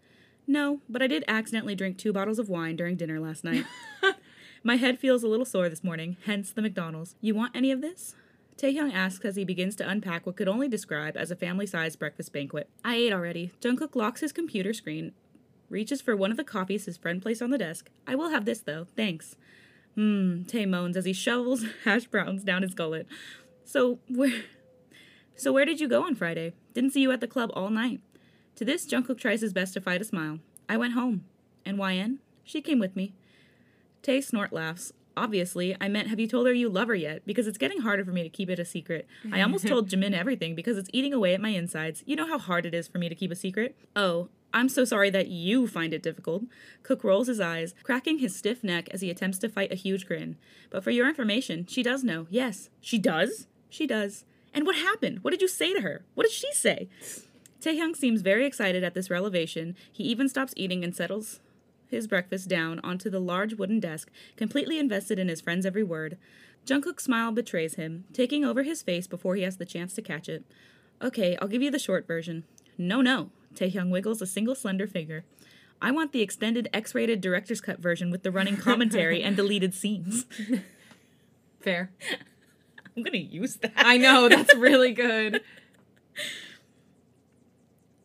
No, 0.46 0.80
but 0.88 1.02
I 1.02 1.06
did 1.06 1.24
accidentally 1.28 1.74
drink 1.74 1.98
two 1.98 2.12
bottles 2.12 2.38
of 2.38 2.48
wine 2.48 2.76
during 2.76 2.96
dinner 2.96 3.20
last 3.20 3.44
night. 3.44 3.64
My 4.62 4.76
head 4.76 4.98
feels 4.98 5.22
a 5.22 5.28
little 5.28 5.46
sore 5.46 5.68
this 5.68 5.84
morning, 5.84 6.16
hence 6.26 6.52
the 6.52 6.62
McDonald's. 6.62 7.14
You 7.20 7.34
want 7.34 7.56
any 7.56 7.70
of 7.70 7.80
this? 7.80 8.14
Taehyung 8.56 8.92
asks 8.92 9.24
as 9.24 9.36
he 9.36 9.44
begins 9.44 9.74
to 9.76 9.88
unpack 9.88 10.26
what 10.26 10.36
could 10.36 10.48
only 10.48 10.68
describe 10.68 11.16
as 11.16 11.30
a 11.30 11.36
family-sized 11.36 11.98
breakfast 11.98 12.32
banquet. 12.32 12.68
I 12.84 12.96
ate 12.96 13.12
already. 13.12 13.52
Jungkook 13.60 13.96
locks 13.96 14.20
his 14.20 14.32
computer 14.32 14.74
screen, 14.74 15.12
reaches 15.70 16.02
for 16.02 16.14
one 16.14 16.30
of 16.30 16.36
the 16.36 16.44
coffees 16.44 16.84
his 16.84 16.98
friend 16.98 17.22
placed 17.22 17.40
on 17.40 17.50
the 17.50 17.58
desk. 17.58 17.88
I 18.06 18.14
will 18.16 18.30
have 18.30 18.44
this 18.44 18.60
though, 18.60 18.86
thanks. 18.96 19.36
Hmm, 19.94 20.42
Tae 20.44 20.66
moans 20.66 20.96
as 20.96 21.06
he 21.06 21.12
shovels 21.14 21.64
hash 21.84 22.06
browns 22.06 22.44
down 22.44 22.62
his 22.62 22.74
gullet. 22.74 23.06
So 23.64 23.98
where 24.08 24.42
So 25.36 25.52
where 25.54 25.64
did 25.64 25.80
you 25.80 25.88
go 25.88 26.02
on 26.02 26.14
Friday? 26.14 26.52
Didn't 26.74 26.92
see 26.92 27.00
you 27.00 27.12
at 27.12 27.20
the 27.20 27.26
club 27.26 27.50
all 27.54 27.70
night. 27.70 28.00
To 28.60 28.66
this, 28.66 28.84
Jungkook 28.86 29.18
tries 29.18 29.40
his 29.40 29.54
best 29.54 29.72
to 29.72 29.80
fight 29.80 30.02
a 30.02 30.04
smile. 30.04 30.38
I 30.68 30.76
went 30.76 30.92
home. 30.92 31.24
And 31.64 31.78
YN? 31.78 32.18
She 32.44 32.60
came 32.60 32.78
with 32.78 32.94
me. 32.94 33.14
Tay 34.02 34.20
snort 34.20 34.52
laughs. 34.52 34.92
Obviously, 35.16 35.74
I 35.80 35.88
meant, 35.88 36.08
have 36.08 36.20
you 36.20 36.26
told 36.26 36.46
her 36.46 36.52
you 36.52 36.68
love 36.68 36.88
her 36.88 36.94
yet? 36.94 37.22
Because 37.24 37.46
it's 37.46 37.56
getting 37.56 37.80
harder 37.80 38.04
for 38.04 38.10
me 38.10 38.22
to 38.22 38.28
keep 38.28 38.50
it 38.50 38.58
a 38.58 38.66
secret. 38.66 39.06
I 39.32 39.40
almost 39.40 39.66
told 39.66 39.88
Jimin 39.90 40.12
everything 40.12 40.54
because 40.54 40.76
it's 40.76 40.90
eating 40.92 41.14
away 41.14 41.32
at 41.32 41.40
my 41.40 41.48
insides. 41.48 42.02
You 42.04 42.16
know 42.16 42.26
how 42.26 42.38
hard 42.38 42.66
it 42.66 42.74
is 42.74 42.86
for 42.86 42.98
me 42.98 43.08
to 43.08 43.14
keep 43.14 43.30
a 43.30 43.34
secret? 43.34 43.76
Oh, 43.96 44.28
I'm 44.52 44.68
so 44.68 44.84
sorry 44.84 45.08
that 45.08 45.28
you 45.28 45.66
find 45.66 45.94
it 45.94 46.02
difficult. 46.02 46.42
Cook 46.82 47.02
rolls 47.02 47.28
his 47.28 47.40
eyes, 47.40 47.74
cracking 47.82 48.18
his 48.18 48.36
stiff 48.36 48.62
neck 48.62 48.90
as 48.90 49.00
he 49.00 49.08
attempts 49.08 49.38
to 49.38 49.48
fight 49.48 49.72
a 49.72 49.74
huge 49.74 50.06
grin. 50.06 50.36
But 50.68 50.84
for 50.84 50.90
your 50.90 51.08
information, 51.08 51.64
she 51.66 51.82
does 51.82 52.04
know. 52.04 52.26
Yes. 52.28 52.68
She 52.82 52.98
does? 52.98 53.46
She 53.70 53.86
does. 53.86 54.26
And 54.52 54.66
what 54.66 54.76
happened? 54.76 55.20
What 55.22 55.30
did 55.30 55.40
you 55.40 55.48
say 55.48 55.72
to 55.72 55.80
her? 55.80 56.04
What 56.14 56.24
did 56.24 56.32
she 56.32 56.52
say? 56.52 56.90
Taehyung 57.60 57.94
seems 57.94 58.22
very 58.22 58.46
excited 58.46 58.82
at 58.82 58.94
this 58.94 59.10
revelation. 59.10 59.76
He 59.92 60.04
even 60.04 60.28
stops 60.28 60.54
eating 60.56 60.82
and 60.82 60.94
settles 60.94 61.40
his 61.90 62.06
breakfast 62.06 62.48
down 62.48 62.80
onto 62.82 63.10
the 63.10 63.20
large 63.20 63.54
wooden 63.54 63.80
desk, 63.80 64.10
completely 64.36 64.78
invested 64.78 65.18
in 65.18 65.28
his 65.28 65.40
friend's 65.40 65.66
every 65.66 65.82
word. 65.82 66.16
Jungkook's 66.66 67.04
smile 67.04 67.32
betrays 67.32 67.74
him, 67.74 68.04
taking 68.12 68.44
over 68.44 68.62
his 68.62 68.82
face 68.82 69.06
before 69.06 69.34
he 69.34 69.42
has 69.42 69.56
the 69.56 69.64
chance 69.64 69.94
to 69.94 70.02
catch 70.02 70.28
it. 70.28 70.44
Okay, 71.02 71.36
I'll 71.40 71.48
give 71.48 71.62
you 71.62 71.70
the 71.70 71.78
short 71.78 72.06
version. 72.06 72.44
No, 72.78 73.00
no. 73.00 73.30
Taehyung 73.54 73.90
wiggles 73.90 74.22
a 74.22 74.26
single 74.26 74.54
slender 74.54 74.86
finger. 74.86 75.24
I 75.82 75.90
want 75.90 76.12
the 76.12 76.20
extended 76.20 76.68
X-rated 76.72 77.20
director's 77.20 77.60
cut 77.60 77.80
version 77.80 78.10
with 78.10 78.22
the 78.22 78.30
running 78.30 78.56
commentary 78.56 79.22
and 79.22 79.34
deleted 79.34 79.74
scenes. 79.74 80.26
Fair. 81.60 81.90
I'm 82.96 83.02
gonna 83.02 83.18
use 83.18 83.56
that. 83.56 83.72
I 83.76 83.96
know, 83.96 84.28
that's 84.28 84.54
really 84.54 84.92
good. 84.92 85.40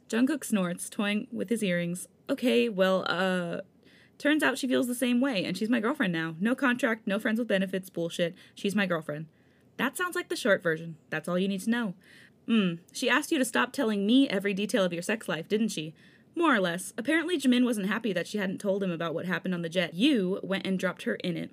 Jungkook 0.10 0.44
snorts, 0.44 0.90
toying 0.90 1.28
with 1.32 1.50
his 1.50 1.64
earrings. 1.64 2.08
Okay, 2.30 2.70
well, 2.70 3.06
uh, 3.08 3.62
turns 4.18 4.44
out 4.44 4.58
she 4.58 4.68
feels 4.68 4.88
the 4.88 4.96
same 4.96 5.20
way, 5.20 5.44
and 5.44 5.58
she's 5.58 5.70
my 5.70 5.80
girlfriend 5.80 6.14
now. 6.14 6.36
No 6.40 6.56
contract, 6.56 7.08
no 7.08 7.20
friends 7.20 7.40
with 7.40 7.48
benefits, 7.48 7.90
bullshit. 7.90 8.36
She's 8.54 8.76
my 8.76 8.86
girlfriend. 8.86 9.28
That 9.78 9.98
sounds 9.98 10.16
like 10.16 10.30
the 10.30 10.36
short 10.36 10.64
version. 10.64 10.98
That's 11.10 11.28
all 11.28 11.40
you 11.40 11.48
need 11.48 11.62
to 11.62 11.70
know. 11.70 11.94
Hmm, 12.48 12.74
she 12.92 13.10
asked 13.10 13.32
you 13.32 13.40
to 13.40 13.46
stop 13.46 13.72
telling 13.74 14.06
me 14.06 14.30
every 14.30 14.54
detail 14.54 14.84
of 14.84 14.94
your 14.94 15.02
sex 15.02 15.28
life, 15.28 15.48
didn't 15.48 15.70
she? 15.70 15.94
More 16.36 16.54
or 16.54 16.60
less. 16.60 16.94
Apparently, 16.98 17.38
Jimin 17.38 17.66
wasn't 17.66 17.88
happy 17.88 18.14
that 18.14 18.28
she 18.28 18.38
hadn't 18.38 18.60
told 18.60 18.84
him 18.84 18.92
about 18.92 19.14
what 19.14 19.26
happened 19.26 19.54
on 19.54 19.64
the 19.64 19.70
jet. 19.70 19.94
You 19.94 20.40
went 20.44 20.68
and 20.68 20.78
dropped 20.78 21.04
her 21.04 21.16
in 21.16 21.38
it. 21.38 21.52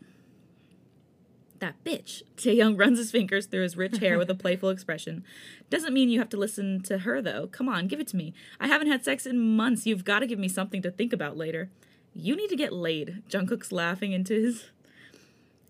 That 1.62 1.84
bitch. 1.84 2.24
Taehyung 2.36 2.76
runs 2.76 2.98
his 2.98 3.12
fingers 3.12 3.46
through 3.46 3.62
his 3.62 3.76
rich 3.76 3.98
hair 3.98 4.18
with 4.18 4.28
a 4.28 4.34
playful 4.34 4.68
expression. 4.68 5.22
Doesn't 5.70 5.94
mean 5.94 6.08
you 6.08 6.18
have 6.18 6.28
to 6.30 6.36
listen 6.36 6.82
to 6.82 6.98
her, 6.98 7.22
though. 7.22 7.46
Come 7.46 7.68
on, 7.68 7.86
give 7.86 8.00
it 8.00 8.08
to 8.08 8.16
me. 8.16 8.34
I 8.58 8.66
haven't 8.66 8.88
had 8.88 9.04
sex 9.04 9.26
in 9.26 9.38
months. 9.54 9.86
You've 9.86 10.04
got 10.04 10.18
to 10.18 10.26
give 10.26 10.40
me 10.40 10.48
something 10.48 10.82
to 10.82 10.90
think 10.90 11.12
about 11.12 11.36
later. 11.36 11.70
You 12.14 12.34
need 12.34 12.48
to 12.48 12.56
get 12.56 12.72
laid. 12.72 13.22
Jungkook's 13.30 13.70
laughing 13.70 14.10
into 14.10 14.34
his. 14.34 14.70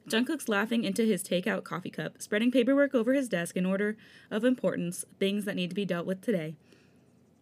Jungkook's 0.09 0.49
laughing 0.49 0.83
into 0.85 1.03
his 1.03 1.23
takeout 1.23 1.63
coffee 1.63 1.91
cup, 1.91 2.23
spreading 2.23 2.51
paperwork 2.51 2.95
over 2.95 3.13
his 3.13 3.29
desk 3.29 3.55
in 3.55 3.67
order 3.67 3.99
of 4.31 4.45
importance, 4.45 5.05
things 5.21 5.45
that 5.45 5.57
need 5.57 5.69
to 5.69 5.77
be 5.77 5.85
dealt 5.85 6.07
with 6.07 6.23
today. 6.23 6.55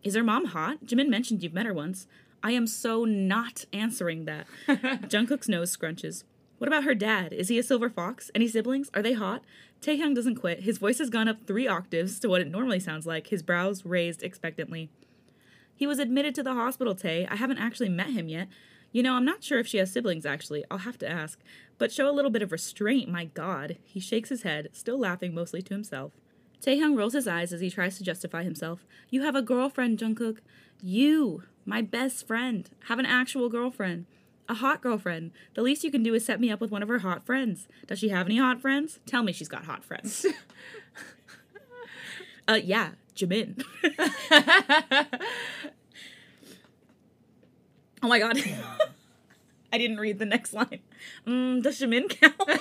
Is 0.02 0.16
her 0.16 0.24
mom 0.24 0.46
hot? 0.46 0.86
Jimin 0.86 1.08
mentioned 1.08 1.44
you've 1.44 1.54
met 1.54 1.66
her 1.66 1.72
once. 1.72 2.08
I 2.42 2.50
am 2.50 2.66
so 2.66 3.04
not 3.04 3.64
answering 3.72 4.24
that. 4.24 4.48
Jungkook's 5.08 5.48
nose 5.48 5.76
scrunches. 5.76 6.24
What 6.60 6.68
about 6.68 6.84
her 6.84 6.94
dad? 6.94 7.32
Is 7.32 7.48
he 7.48 7.58
a 7.58 7.62
silver 7.62 7.88
fox? 7.88 8.30
Any 8.34 8.46
siblings? 8.46 8.90
Are 8.92 9.00
they 9.00 9.14
hot? 9.14 9.42
Taehyung 9.80 10.14
doesn't 10.14 10.34
quit. 10.34 10.60
His 10.60 10.76
voice 10.76 10.98
has 10.98 11.08
gone 11.08 11.26
up 11.26 11.46
three 11.46 11.66
octaves 11.66 12.20
to 12.20 12.28
what 12.28 12.42
it 12.42 12.50
normally 12.50 12.78
sounds 12.78 13.06
like, 13.06 13.28
his 13.28 13.42
brows 13.42 13.86
raised 13.86 14.22
expectantly. 14.22 14.90
He 15.74 15.86
was 15.86 15.98
admitted 15.98 16.34
to 16.34 16.42
the 16.42 16.52
hospital, 16.52 16.94
Tay. 16.94 17.26
I 17.30 17.36
haven't 17.36 17.56
actually 17.56 17.88
met 17.88 18.10
him 18.10 18.28
yet. 18.28 18.46
You 18.92 19.02
know, 19.02 19.14
I'm 19.14 19.24
not 19.24 19.42
sure 19.42 19.58
if 19.58 19.66
she 19.66 19.78
has 19.78 19.90
siblings, 19.90 20.26
actually. 20.26 20.62
I'll 20.70 20.76
have 20.76 20.98
to 20.98 21.10
ask. 21.10 21.40
But 21.78 21.92
show 21.92 22.10
a 22.10 22.12
little 22.12 22.30
bit 22.30 22.42
of 22.42 22.52
restraint, 22.52 23.08
my 23.08 23.24
god. 23.24 23.78
He 23.86 23.98
shakes 23.98 24.28
his 24.28 24.42
head, 24.42 24.68
still 24.72 24.98
laughing 24.98 25.32
mostly 25.32 25.62
to 25.62 25.72
himself. 25.72 26.12
Taehyung 26.60 26.94
rolls 26.94 27.14
his 27.14 27.26
eyes 27.26 27.54
as 27.54 27.62
he 27.62 27.70
tries 27.70 27.96
to 27.96 28.04
justify 28.04 28.42
himself. 28.42 28.84
You 29.08 29.22
have 29.22 29.34
a 29.34 29.40
girlfriend, 29.40 29.98
Jungkook. 29.98 30.40
You, 30.82 31.44
my 31.64 31.80
best 31.80 32.26
friend, 32.26 32.68
have 32.88 32.98
an 32.98 33.06
actual 33.06 33.48
girlfriend. 33.48 34.04
A 34.50 34.54
hot 34.54 34.80
girlfriend. 34.80 35.30
The 35.54 35.62
least 35.62 35.84
you 35.84 35.92
can 35.92 36.02
do 36.02 36.12
is 36.12 36.24
set 36.24 36.40
me 36.40 36.50
up 36.50 36.60
with 36.60 36.72
one 36.72 36.82
of 36.82 36.88
her 36.88 36.98
hot 36.98 37.24
friends. 37.24 37.68
Does 37.86 38.00
she 38.00 38.08
have 38.08 38.26
any 38.26 38.36
hot 38.36 38.60
friends? 38.60 38.98
Tell 39.06 39.22
me 39.22 39.30
she's 39.30 39.46
got 39.46 39.64
hot 39.64 39.84
friends. 39.84 40.26
uh, 42.48 42.58
yeah, 42.60 42.90
Jimin. 43.14 43.62
oh 48.02 48.08
my 48.08 48.18
god. 48.18 48.42
I 49.72 49.78
didn't 49.78 49.98
read 50.00 50.18
the 50.18 50.26
next 50.26 50.52
line. 50.52 50.80
Mm, 51.24 51.62
does 51.62 51.80
Jimin 51.80 52.10
count? 52.10 52.60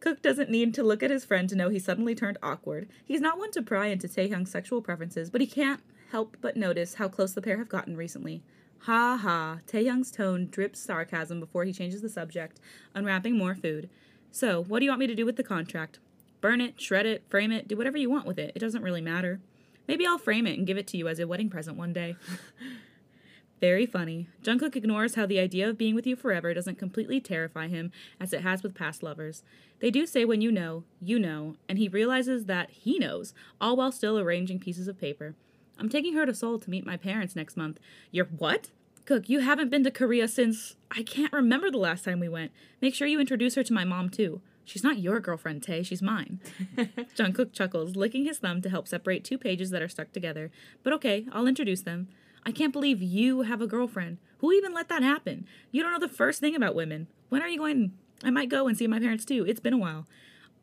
Cook 0.00 0.22
doesn't 0.22 0.48
need 0.48 0.72
to 0.72 0.82
look 0.82 1.02
at 1.02 1.10
his 1.10 1.26
friend 1.26 1.50
to 1.50 1.54
know 1.54 1.68
he 1.68 1.78
suddenly 1.78 2.14
turned 2.14 2.38
awkward. 2.42 2.88
He's 3.04 3.20
not 3.20 3.36
one 3.36 3.50
to 3.50 3.60
pry 3.60 3.88
into 3.88 4.08
Taehyung's 4.08 4.50
sexual 4.50 4.80
preferences, 4.80 5.28
but 5.28 5.42
he 5.42 5.46
can't 5.46 5.82
help 6.12 6.38
but 6.40 6.56
notice 6.56 6.94
how 6.94 7.08
close 7.08 7.34
the 7.34 7.42
pair 7.42 7.58
have 7.58 7.68
gotten 7.68 7.94
recently. 7.94 8.42
Ha 8.84 9.18
ha. 9.20 9.58
Taehyung's 9.66 10.10
tone 10.10 10.46
drips 10.50 10.80
sarcasm 10.80 11.38
before 11.38 11.64
he 11.64 11.72
changes 11.72 12.00
the 12.00 12.08
subject, 12.08 12.58
unwrapping 12.94 13.36
more 13.36 13.54
food. 13.54 13.90
So, 14.30 14.62
what 14.62 14.78
do 14.78 14.86
you 14.86 14.90
want 14.90 15.00
me 15.00 15.06
to 15.06 15.14
do 15.14 15.26
with 15.26 15.36
the 15.36 15.42
contract? 15.42 15.98
Burn 16.40 16.62
it, 16.62 16.80
shred 16.80 17.04
it, 17.04 17.24
frame 17.28 17.52
it, 17.52 17.68
do 17.68 17.76
whatever 17.76 17.98
you 17.98 18.08
want 18.08 18.26
with 18.26 18.38
it. 18.38 18.52
It 18.54 18.60
doesn't 18.60 18.82
really 18.82 19.02
matter. 19.02 19.40
Maybe 19.86 20.06
I'll 20.06 20.18
frame 20.18 20.46
it 20.46 20.56
and 20.56 20.66
give 20.66 20.78
it 20.78 20.86
to 20.88 20.96
you 20.96 21.08
as 21.08 21.18
a 21.18 21.26
wedding 21.26 21.50
present 21.50 21.76
one 21.76 21.92
day. 21.92 22.16
Very 23.60 23.84
funny. 23.84 24.28
Jungkook 24.42 24.74
ignores 24.74 25.16
how 25.16 25.26
the 25.26 25.38
idea 25.38 25.68
of 25.68 25.76
being 25.76 25.94
with 25.94 26.06
you 26.06 26.16
forever 26.16 26.54
doesn't 26.54 26.78
completely 26.78 27.20
terrify 27.20 27.68
him 27.68 27.92
as 28.18 28.32
it 28.32 28.40
has 28.40 28.62
with 28.62 28.74
past 28.74 29.02
lovers. 29.02 29.42
They 29.80 29.90
do 29.90 30.06
say 30.06 30.24
when 30.24 30.40
you 30.40 30.50
know, 30.50 30.84
you 31.02 31.18
know, 31.18 31.56
and 31.68 31.76
he 31.76 31.88
realizes 31.88 32.46
that 32.46 32.70
he 32.70 32.98
knows, 32.98 33.34
all 33.60 33.76
while 33.76 33.92
still 33.92 34.18
arranging 34.18 34.60
pieces 34.60 34.88
of 34.88 34.98
paper. 34.98 35.34
I'm 35.80 35.88
taking 35.88 36.14
her 36.14 36.26
to 36.26 36.34
Seoul 36.34 36.58
to 36.58 36.70
meet 36.70 36.84
my 36.84 36.98
parents 36.98 37.34
next 37.34 37.56
month. 37.56 37.80
You're 38.10 38.26
what? 38.26 38.68
Cook, 39.06 39.28
you 39.30 39.40
haven't 39.40 39.70
been 39.70 39.82
to 39.84 39.90
Korea 39.90 40.28
since 40.28 40.76
I 40.90 41.02
can't 41.02 41.32
remember 41.32 41.70
the 41.70 41.78
last 41.78 42.04
time 42.04 42.20
we 42.20 42.28
went. 42.28 42.52
Make 42.82 42.94
sure 42.94 43.08
you 43.08 43.18
introduce 43.18 43.54
her 43.54 43.62
to 43.62 43.72
my 43.72 43.84
mom 43.84 44.10
too. 44.10 44.42
She's 44.66 44.84
not 44.84 44.98
your 44.98 45.18
girlfriend, 45.20 45.62
Tay, 45.62 45.82
she's 45.82 46.02
mine. 46.02 46.38
Jungkook 47.16 47.52
chuckles, 47.52 47.96
licking 47.96 48.26
his 48.26 48.38
thumb 48.38 48.60
to 48.60 48.68
help 48.68 48.86
separate 48.86 49.24
two 49.24 49.38
pages 49.38 49.70
that 49.70 49.82
are 49.82 49.88
stuck 49.88 50.12
together. 50.12 50.50
But 50.84 50.92
okay, 50.92 51.26
I'll 51.32 51.46
introduce 51.46 51.80
them. 51.80 52.08
I 52.44 52.52
can't 52.52 52.72
believe 52.72 53.02
you 53.02 53.42
have 53.42 53.60
a 53.60 53.66
girlfriend. 53.66 54.18
Who 54.38 54.52
even 54.52 54.72
let 54.72 54.88
that 54.90 55.02
happen? 55.02 55.46
You 55.72 55.82
don't 55.82 55.92
know 55.92 55.98
the 55.98 56.08
first 56.08 56.40
thing 56.40 56.54
about 56.54 56.74
women. 56.74 57.08
When 57.30 57.42
are 57.42 57.48
you 57.48 57.58
going? 57.58 57.92
I 58.22 58.30
might 58.30 58.48
go 58.48 58.68
and 58.68 58.76
see 58.76 58.86
my 58.86 59.00
parents 59.00 59.24
too. 59.24 59.44
It's 59.48 59.60
been 59.60 59.72
a 59.72 59.78
while. 59.78 60.06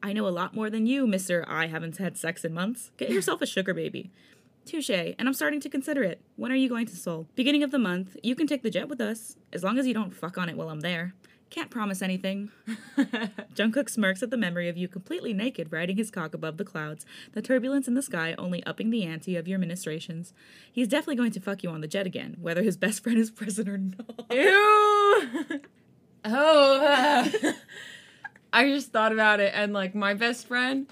I 0.01 0.13
know 0.13 0.27
a 0.27 0.29
lot 0.29 0.53
more 0.55 0.69
than 0.69 0.85
you, 0.85 1.07
Mr. 1.07 1.43
I 1.47 1.67
haven't 1.67 1.97
had 1.97 2.17
sex 2.17 2.45
in 2.45 2.53
months. 2.53 2.91
Get 2.97 3.09
yourself 3.09 3.41
a 3.41 3.47
sugar 3.47 3.73
baby. 3.73 4.11
Touche, 4.67 4.89
and 4.89 5.27
I'm 5.27 5.33
starting 5.33 5.61
to 5.61 5.69
consider 5.69 6.03
it. 6.03 6.21
When 6.35 6.51
are 6.51 6.55
you 6.55 6.67
going 6.67 6.85
to 6.87 6.95
Seoul? 6.95 7.25
Beginning 7.35 7.63
of 7.63 7.71
the 7.71 7.79
month. 7.79 8.17
You 8.21 8.35
can 8.35 8.47
take 8.47 8.63
the 8.63 8.69
jet 8.69 8.89
with 8.89 8.99
us, 8.99 9.37
as 9.53 9.63
long 9.63 9.79
as 9.79 9.87
you 9.87 9.93
don't 9.93 10.13
fuck 10.13 10.37
on 10.37 10.49
it 10.49 10.57
while 10.57 10.69
I'm 10.69 10.81
there. 10.81 11.13
Can't 11.49 11.69
promise 11.69 12.01
anything. 12.01 12.51
Jungkook 13.55 13.89
smirks 13.89 14.21
at 14.21 14.29
the 14.29 14.35
memory 14.35 14.67
of 14.67 14.75
you 14.75 14.89
completely 14.89 15.31
naked 15.31 15.71
riding 15.71 15.95
his 15.95 16.11
cock 16.11 16.33
above 16.33 16.57
the 16.57 16.65
clouds, 16.65 17.05
the 17.31 17.41
turbulence 17.41 17.87
in 17.87 17.93
the 17.93 18.01
sky 18.01 18.35
only 18.37 18.61
upping 18.65 18.89
the 18.89 19.03
ante 19.03 19.37
of 19.37 19.47
your 19.47 19.57
ministrations. 19.57 20.33
He's 20.69 20.89
definitely 20.89 21.15
going 21.15 21.31
to 21.31 21.39
fuck 21.39 21.63
you 21.63 21.69
on 21.69 21.79
the 21.79 21.87
jet 21.87 22.05
again, 22.05 22.35
whether 22.41 22.61
his 22.61 22.75
best 22.75 23.01
friend 23.01 23.17
is 23.17 23.31
present 23.31 23.69
or 23.69 23.77
not. 23.77 24.25
Ew. 24.29 25.61
oh. 26.25 26.85
uh, 26.85 27.51
I 28.53 28.67
just 28.67 28.91
thought 28.91 29.13
about 29.13 29.39
it, 29.39 29.53
and 29.55 29.71
like 29.71 29.95
my 29.95 30.13
best 30.13 30.47
friend, 30.47 30.87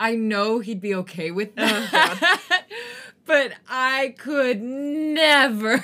I 0.00 0.14
know 0.14 0.60
he'd 0.60 0.80
be 0.80 0.94
okay 0.96 1.30
with 1.30 1.54
that, 1.56 2.64
but 3.32 3.54
I 3.66 4.14
could 4.18 4.60
never, 4.60 5.82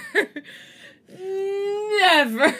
never. 1.18 2.54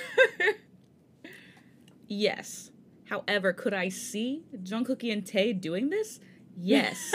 Yes. 2.07 2.71
However, 3.11 3.53
could 3.53 3.75
I 3.75 3.91
see 3.91 4.45
Jungkook 4.57 5.13
and 5.13 5.27
Tae 5.27 5.53
doing 5.53 5.91
this? 5.91 6.21
Yes. 6.57 7.15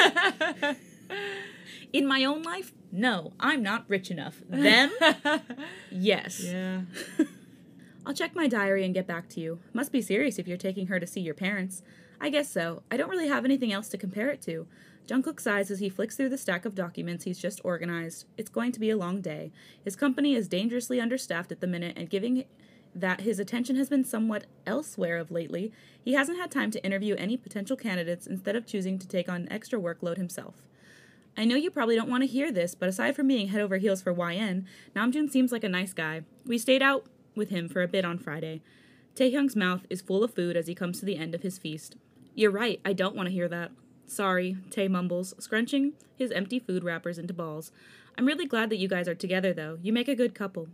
In 1.93 2.05
my 2.05 2.23
own 2.23 2.43
life? 2.43 2.73
No, 2.91 3.33
I'm 3.39 3.63
not 3.63 3.85
rich 3.87 4.11
enough. 4.11 4.43
Them? 4.49 4.91
Yes. 5.89 6.43
yeah. 6.43 6.81
I'll 8.05 8.13
check 8.13 8.35
my 8.35 8.47
diary 8.47 8.85
and 8.85 8.93
get 8.93 9.07
back 9.07 9.29
to 9.29 9.39
you. 9.39 9.57
Must 9.73 9.91
be 9.91 10.03
serious 10.03 10.37
if 10.37 10.47
you're 10.47 10.57
taking 10.57 10.87
her 10.87 10.99
to 10.99 11.07
see 11.07 11.21
your 11.21 11.33
parents. 11.33 11.81
I 12.21 12.29
guess 12.29 12.51
so. 12.51 12.83
I 12.91 12.97
don't 12.97 13.09
really 13.09 13.29
have 13.29 13.45
anything 13.45 13.73
else 13.73 13.89
to 13.89 13.97
compare 13.97 14.29
it 14.29 14.43
to. 14.43 14.67
Jungkook 15.07 15.39
sighs 15.39 15.69
as 15.69 15.79
he 15.79 15.89
flicks 15.89 16.15
through 16.15 16.29
the 16.29 16.37
stack 16.37 16.65
of 16.65 16.75
documents 16.75 17.25
he's 17.25 17.39
just 17.39 17.59
organized. 17.63 18.25
It's 18.37 18.49
going 18.49 18.71
to 18.71 18.79
be 18.79 18.89
a 18.89 18.97
long 18.97 19.21
day. 19.21 19.51
His 19.83 19.95
company 19.95 20.35
is 20.35 20.47
dangerously 20.47 21.01
understaffed 21.01 21.51
at 21.51 21.59
the 21.59 21.67
minute, 21.67 21.97
and 21.97 22.09
giving 22.09 22.45
that 22.95 23.21
his 23.21 23.39
attention 23.39 23.75
has 23.75 23.89
been 23.89 24.05
somewhat 24.05 24.45
elsewhere 24.65 25.17
of 25.17 25.31
lately, 25.31 25.71
he 26.03 26.13
hasn't 26.13 26.39
had 26.39 26.51
time 26.51 26.71
to 26.71 26.85
interview 26.85 27.15
any 27.15 27.35
potential 27.35 27.75
candidates 27.75 28.27
instead 28.27 28.55
of 28.55 28.65
choosing 28.65 28.99
to 28.99 29.07
take 29.07 29.27
on 29.27 29.47
extra 29.49 29.79
workload 29.79 30.17
himself. 30.17 30.55
I 31.35 31.45
know 31.45 31.55
you 31.55 31.71
probably 31.71 31.95
don't 31.95 32.09
want 32.09 32.21
to 32.21 32.27
hear 32.27 32.51
this, 32.51 32.75
but 32.75 32.89
aside 32.89 33.15
from 33.15 33.27
being 33.27 33.47
head 33.47 33.61
over 33.61 33.77
heels 33.77 34.03
for 34.03 34.13
YN, 34.13 34.67
Namjoon 34.95 35.31
seems 35.31 35.51
like 35.51 35.63
a 35.63 35.69
nice 35.69 35.93
guy. 35.93 36.21
We 36.45 36.59
stayed 36.59 36.83
out 36.83 37.07
with 37.35 37.49
him 37.49 37.67
for 37.67 37.81
a 37.81 37.87
bit 37.87 38.05
on 38.05 38.19
Friday. 38.19 38.61
Taehyung's 39.15 39.55
mouth 39.55 39.85
is 39.89 40.01
full 40.01 40.23
of 40.23 40.33
food 40.33 40.55
as 40.55 40.67
he 40.67 40.75
comes 40.75 40.99
to 40.99 41.05
the 41.05 41.17
end 41.17 41.33
of 41.33 41.41
his 41.41 41.57
feast. 41.57 41.95
You're 42.35 42.51
right, 42.51 42.79
I 42.85 42.93
don't 42.93 43.15
want 43.15 43.27
to 43.27 43.33
hear 43.33 43.47
that. 43.47 43.71
Sorry, 44.05 44.57
Tay 44.69 44.87
mumbles, 44.87 45.33
scrunching 45.39 45.93
his 46.15 46.31
empty 46.31 46.59
food 46.59 46.83
wrappers 46.83 47.17
into 47.17 47.33
balls. 47.33 47.71
I'm 48.17 48.25
really 48.25 48.45
glad 48.45 48.69
that 48.69 48.77
you 48.77 48.87
guys 48.87 49.07
are 49.07 49.15
together, 49.15 49.53
though. 49.53 49.79
You 49.81 49.91
make 49.91 50.07
a 50.07 50.15
good 50.15 50.35
couple. 50.35 50.67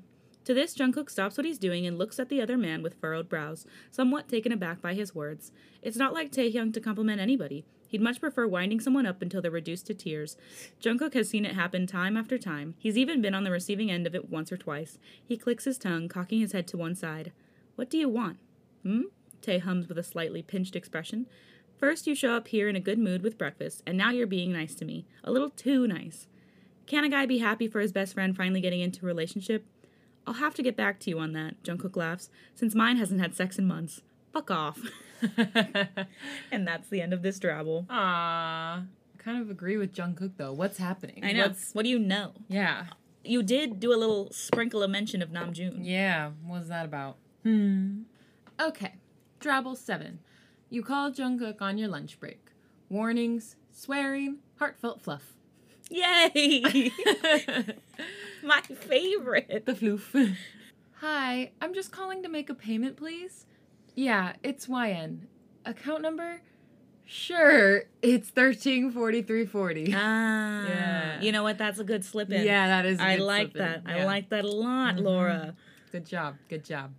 To 0.46 0.54
this, 0.54 0.76
Jungkook 0.76 1.10
stops 1.10 1.38
what 1.38 1.46
he's 1.46 1.60
doing 1.60 1.86
and 1.86 1.98
looks 1.98 2.20
at 2.20 2.30
the 2.30 2.42
other 2.42 2.58
man 2.58 2.82
with 2.82 2.96
furrowed 2.96 3.30
brows, 3.30 3.66
somewhat 3.92 4.28
taken 4.28 4.52
aback 4.52 4.82
by 4.82 4.94
his 4.94 5.14
words. 5.14 5.52
It's 5.82 5.98
not 5.98 6.14
like 6.14 6.32
Taehyung 6.32 6.74
to 6.74 6.82
compliment 6.82 7.22
anybody. 7.22 7.66
He'd 7.88 8.02
much 8.02 8.20
prefer 8.20 8.48
winding 8.48 8.80
someone 8.80 9.06
up 9.06 9.22
until 9.22 9.42
they're 9.42 9.52
reduced 9.52 9.88
to 9.88 9.94
tears. 9.94 10.38
Jungkook 10.82 11.14
has 11.14 11.30
seen 11.30 11.46
it 11.46 11.56
happen 11.56 11.88
time 11.88 12.18
after 12.18 12.38
time. 12.38 12.76
He's 12.78 12.98
even 12.98 13.22
been 13.22 13.34
on 13.34 13.44
the 13.44 13.52
receiving 13.52 13.90
end 13.90 14.06
of 14.06 14.16
it 14.16 14.30
once 14.30 14.52
or 14.52 14.58
twice. 14.58 14.98
He 15.24 15.38
clicks 15.38 15.66
his 15.66 15.78
tongue, 15.78 16.08
cocking 16.08 16.40
his 16.40 16.52
head 16.52 16.68
to 16.68 16.78
one 16.78 16.96
side. 16.96 17.32
What 17.76 17.90
do 17.90 17.98
you 17.98 18.10
want? 18.10 18.38
Hmm? 18.84 19.04
Tae 19.42 19.60
hums 19.60 19.88
with 19.88 19.98
a 19.98 20.04
slightly 20.04 20.42
pinched 20.42 20.76
expression. 20.76 21.26
First, 21.80 22.08
you 22.08 22.14
show 22.16 22.34
up 22.34 22.50
here 22.50 22.68
in 22.68 22.76
a 22.76 22.82
good 22.82 23.00
mood 23.00 23.22
with 23.24 23.38
breakfast, 23.38 23.82
and 23.88 23.98
now 23.98 24.12
you're 24.12 24.28
being 24.28 24.52
nice 24.52 24.76
to 24.76 24.86
me. 24.86 25.06
A 25.24 25.32
little 25.32 25.50
too 25.50 25.88
nice. 25.88 26.28
Can 26.88 27.06
a 27.06 27.10
guy 27.10 27.26
be 27.26 27.38
happy 27.38 27.68
for 27.70 27.80
his 27.80 27.94
best 27.94 28.14
friend 28.16 28.36
finally 28.36 28.60
getting 28.60 28.82
into 28.82 29.06
a 29.06 29.08
relationship? 29.08 29.66
I'll 30.28 30.34
have 30.36 30.54
to 30.56 30.64
get 30.64 30.76
back 30.76 31.00
to 31.02 31.10
you 31.10 31.20
on 31.20 31.32
that, 31.34 31.64
Jungkook 31.64 31.96
laughs, 31.96 32.30
since 32.54 32.76
mine 32.76 32.98
hasn't 32.98 33.22
had 33.22 33.34
sex 33.34 33.58
in 33.58 33.66
months. 33.66 34.02
Fuck 34.34 34.52
off. 34.52 34.80
and 36.52 36.68
that's 36.68 36.90
the 36.90 37.02
end 37.02 37.14
of 37.14 37.22
this 37.22 37.40
drabble. 37.40 37.86
Ah, 37.90 38.84
I 38.84 39.24
kind 39.24 39.42
of 39.42 39.50
agree 39.50 39.78
with 39.78 39.94
Jungkook 39.94 40.34
though. 40.38 40.54
What's 40.54 40.78
happening? 40.78 41.22
I 41.24 41.32
know. 41.32 41.48
What's, 41.48 41.74
what 41.74 41.84
do 41.84 41.90
you 41.90 42.00
know? 42.00 42.34
yeah. 42.48 42.88
You 43.22 43.44
did 43.44 43.82
do 43.82 43.94
a 43.94 43.98
little 43.98 44.32
sprinkle 44.32 44.82
of 44.82 44.90
mention 44.90 45.22
of 45.22 45.30
Namjoon. 45.30 45.80
Yeah. 45.82 46.32
What's 46.46 46.70
that 46.70 46.86
about? 46.86 47.18
Hmm. 47.44 48.04
Okay. 48.60 48.94
Drabble 49.42 49.78
seven. 49.78 50.20
You 50.70 50.84
call 50.84 51.12
Jungkook 51.12 51.62
on 51.62 51.78
your 51.78 51.88
lunch 51.88 52.20
break. 52.20 52.48
Warnings, 52.90 53.56
swearing, 53.72 54.38
heartfelt 54.58 55.02
fluff. 55.02 55.34
Yay! 55.90 56.92
My 58.44 58.62
favorite. 58.62 59.64
The 59.66 59.74
floof. 59.74 60.36
Hi, 61.02 61.52
I'm 61.62 61.74
just 61.74 61.92
calling 61.92 62.22
to 62.24 62.30
make 62.30 62.50
a 62.50 62.54
payment, 62.54 62.98
please. 62.98 63.46
Yeah, 63.96 64.34
it's 64.44 64.68
YN. 64.68 65.28
Account 65.66 66.02
number? 66.04 66.42
Sure, 67.06 67.84
it's 68.04 68.30
thirteen 68.30 68.92
forty 68.92 69.24
three 69.24 69.46
forty. 69.48 69.92
Ah, 69.96 70.68
Yeah. 70.68 71.22
You 71.22 71.32
know 71.32 71.42
what? 71.42 71.58
That's 71.58 71.80
a 71.80 71.84
good 71.84 72.06
slip 72.06 72.32
in. 72.32 72.46
Yeah, 72.46 72.68
that 72.68 72.86
is. 72.86 73.00
a 73.00 73.04
I 73.04 73.18
good 73.18 73.24
like 73.26 73.52
slip 73.54 73.56
in. 73.56 73.84
that. 73.86 73.92
I 73.92 74.06
like 74.06 74.30
that 74.30 74.46
a 74.46 74.52
lot, 74.52 74.96
Mhm. 74.98 75.04
Laura. 75.04 75.56
Good 75.92 76.06
job. 76.06 76.36
Good 76.50 76.64
job. 76.64 76.92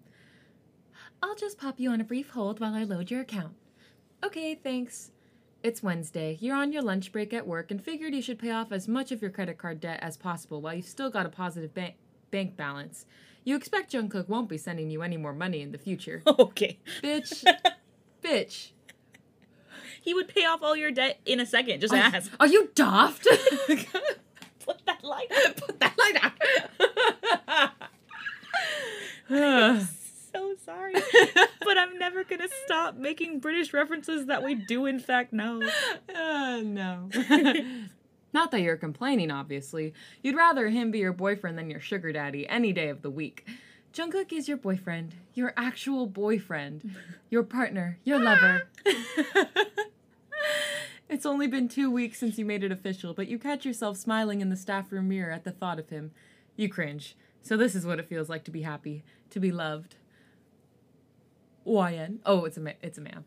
I'll 1.23 1.37
just 1.37 1.59
pop 1.59 1.79
you 1.79 1.91
on 1.91 2.01
a 2.01 2.05
brief 2.05 2.31
hold 2.31 2.59
while 2.59 2.75
I 2.75 2.83
load 2.83 3.11
your 3.13 3.21
account. 3.21 3.55
Okay, 4.23 4.55
thanks. 4.55 5.11
It's 5.63 5.83
Wednesday. 5.83 6.37
You're 6.41 6.57
on 6.57 6.73
your 6.73 6.83
lunch 6.83 7.13
break 7.13 7.33
at 7.33 7.47
work 7.47 7.71
and 7.71 7.83
figured 7.83 8.15
you 8.15 8.23
should 8.23 8.39
pay 8.39 8.51
off 8.51 8.73
as 8.73 8.89
much 8.89 9.13
of 9.13 9.21
your 9.21 9.31
credit 9.31 9.59
card 9.59 9.81
debt 9.81 9.99
as 10.03 10.17
possible 10.17 10.61
while 10.63 10.75
you've 10.75 10.87
still 10.87 11.11
got 11.11 11.27
a 11.27 11.31
positive 11.31 11.75
bank 11.75 11.95
bank 12.31 12.57
balance. 12.57 13.05
You 13.45 13.57
expect 13.57 13.93
Jungkook 13.93 14.29
won't 14.29 14.49
be 14.49 14.57
sending 14.59 14.91
you 14.91 15.03
any 15.03 15.17
more 15.17 15.33
money 15.33 15.61
in 15.63 15.73
the 15.73 15.79
future. 15.79 16.23
Okay. 16.39 16.79
Bitch. 17.03 17.45
Bitch. 18.23 18.71
He 20.01 20.15
would 20.15 20.29
pay 20.29 20.45
off 20.47 20.63
all 20.63 20.77
your 20.77 20.91
debt 20.91 21.21
in 21.27 21.41
a 21.41 21.47
second. 21.47 21.81
Just 21.81 21.93
Are- 21.93 21.97
ask. 21.97 22.31
Are 22.39 22.47
you 22.47 22.71
daft? 22.75 23.27
Put 24.65 24.87
that 24.87 25.03
light. 25.03 25.29
Put 25.57 25.81
that 25.81 25.99
light 25.99 26.17
out. 26.23 27.73
so 30.33 30.55
sorry, 30.65 30.95
but 31.61 31.79
I'm 31.79 31.99
never 31.99 32.25
gonna 32.25 32.49
stop 32.81 32.97
making 32.97 33.41
British 33.41 33.75
references 33.75 34.27
that 34.27 34.43
we 34.43 34.55
do 34.55 34.87
in 34.87 34.99
fact 34.99 35.33
know. 35.33 35.61
Uh, 36.15 36.61
no. 36.65 37.09
Not 38.33 38.51
that 38.51 38.61
you're 38.61 38.77
complaining, 38.77 39.31
obviously. 39.31 39.95
You'd 40.23 40.37
rather 40.37 40.69
him 40.69 40.91
be 40.91 40.99
your 40.99 41.13
boyfriend 41.13 41.57
than 41.57 41.71
your 41.71 41.81
sugar 41.81 42.13
daddy 42.13 42.49
any 42.49 42.73
day 42.73 42.89
of 42.89 43.03
the 43.03 43.11
week. 43.11 43.47
Jungkook 43.93 44.33
is 44.33 44.49
your 44.49 44.57
boyfriend, 44.57 45.15
your 45.35 45.53
actual 45.57 46.07
boyfriend, 46.07 46.97
your 47.31 47.43
partner, 47.43 47.99
your 48.05 48.19
lover. 48.19 48.69
it's 51.09 51.27
only 51.27 51.47
been 51.47 51.69
two 51.69 51.91
weeks 51.91 52.19
since 52.19 52.39
you 52.39 52.45
made 52.45 52.65
it 52.65 52.73
official, 52.73 53.15
but 53.15 53.29
you 53.29 53.39
catch 53.39 53.65
yourself 53.65 53.97
smiling 53.97 54.41
in 54.41 54.49
the 54.49 54.57
staff 54.57 54.93
room 54.93 55.09
mirror 55.09 55.33
at 55.33 55.45
the 55.45 55.53
thought 55.53 55.79
of 55.79 55.91
him. 55.91 56.13
You 56.57 56.69
cringe. 56.69 57.17
So 57.43 57.57
this 57.57 57.75
is 57.75 57.87
what 57.87 57.99
it 57.99 58.09
feels 58.09 58.29
like 58.29 58.45
to 58.45 58.51
be 58.51 58.63
happy, 58.63 59.05
to 59.31 59.41
be 59.41 59.53
loved. 59.53 59.97
YN. 61.65 62.21
Oh, 62.25 62.45
it's 62.45 62.57
a 62.57 62.61
ma- 62.61 62.73
it's 62.83 62.99
a 62.99 63.01
man. 63.01 63.25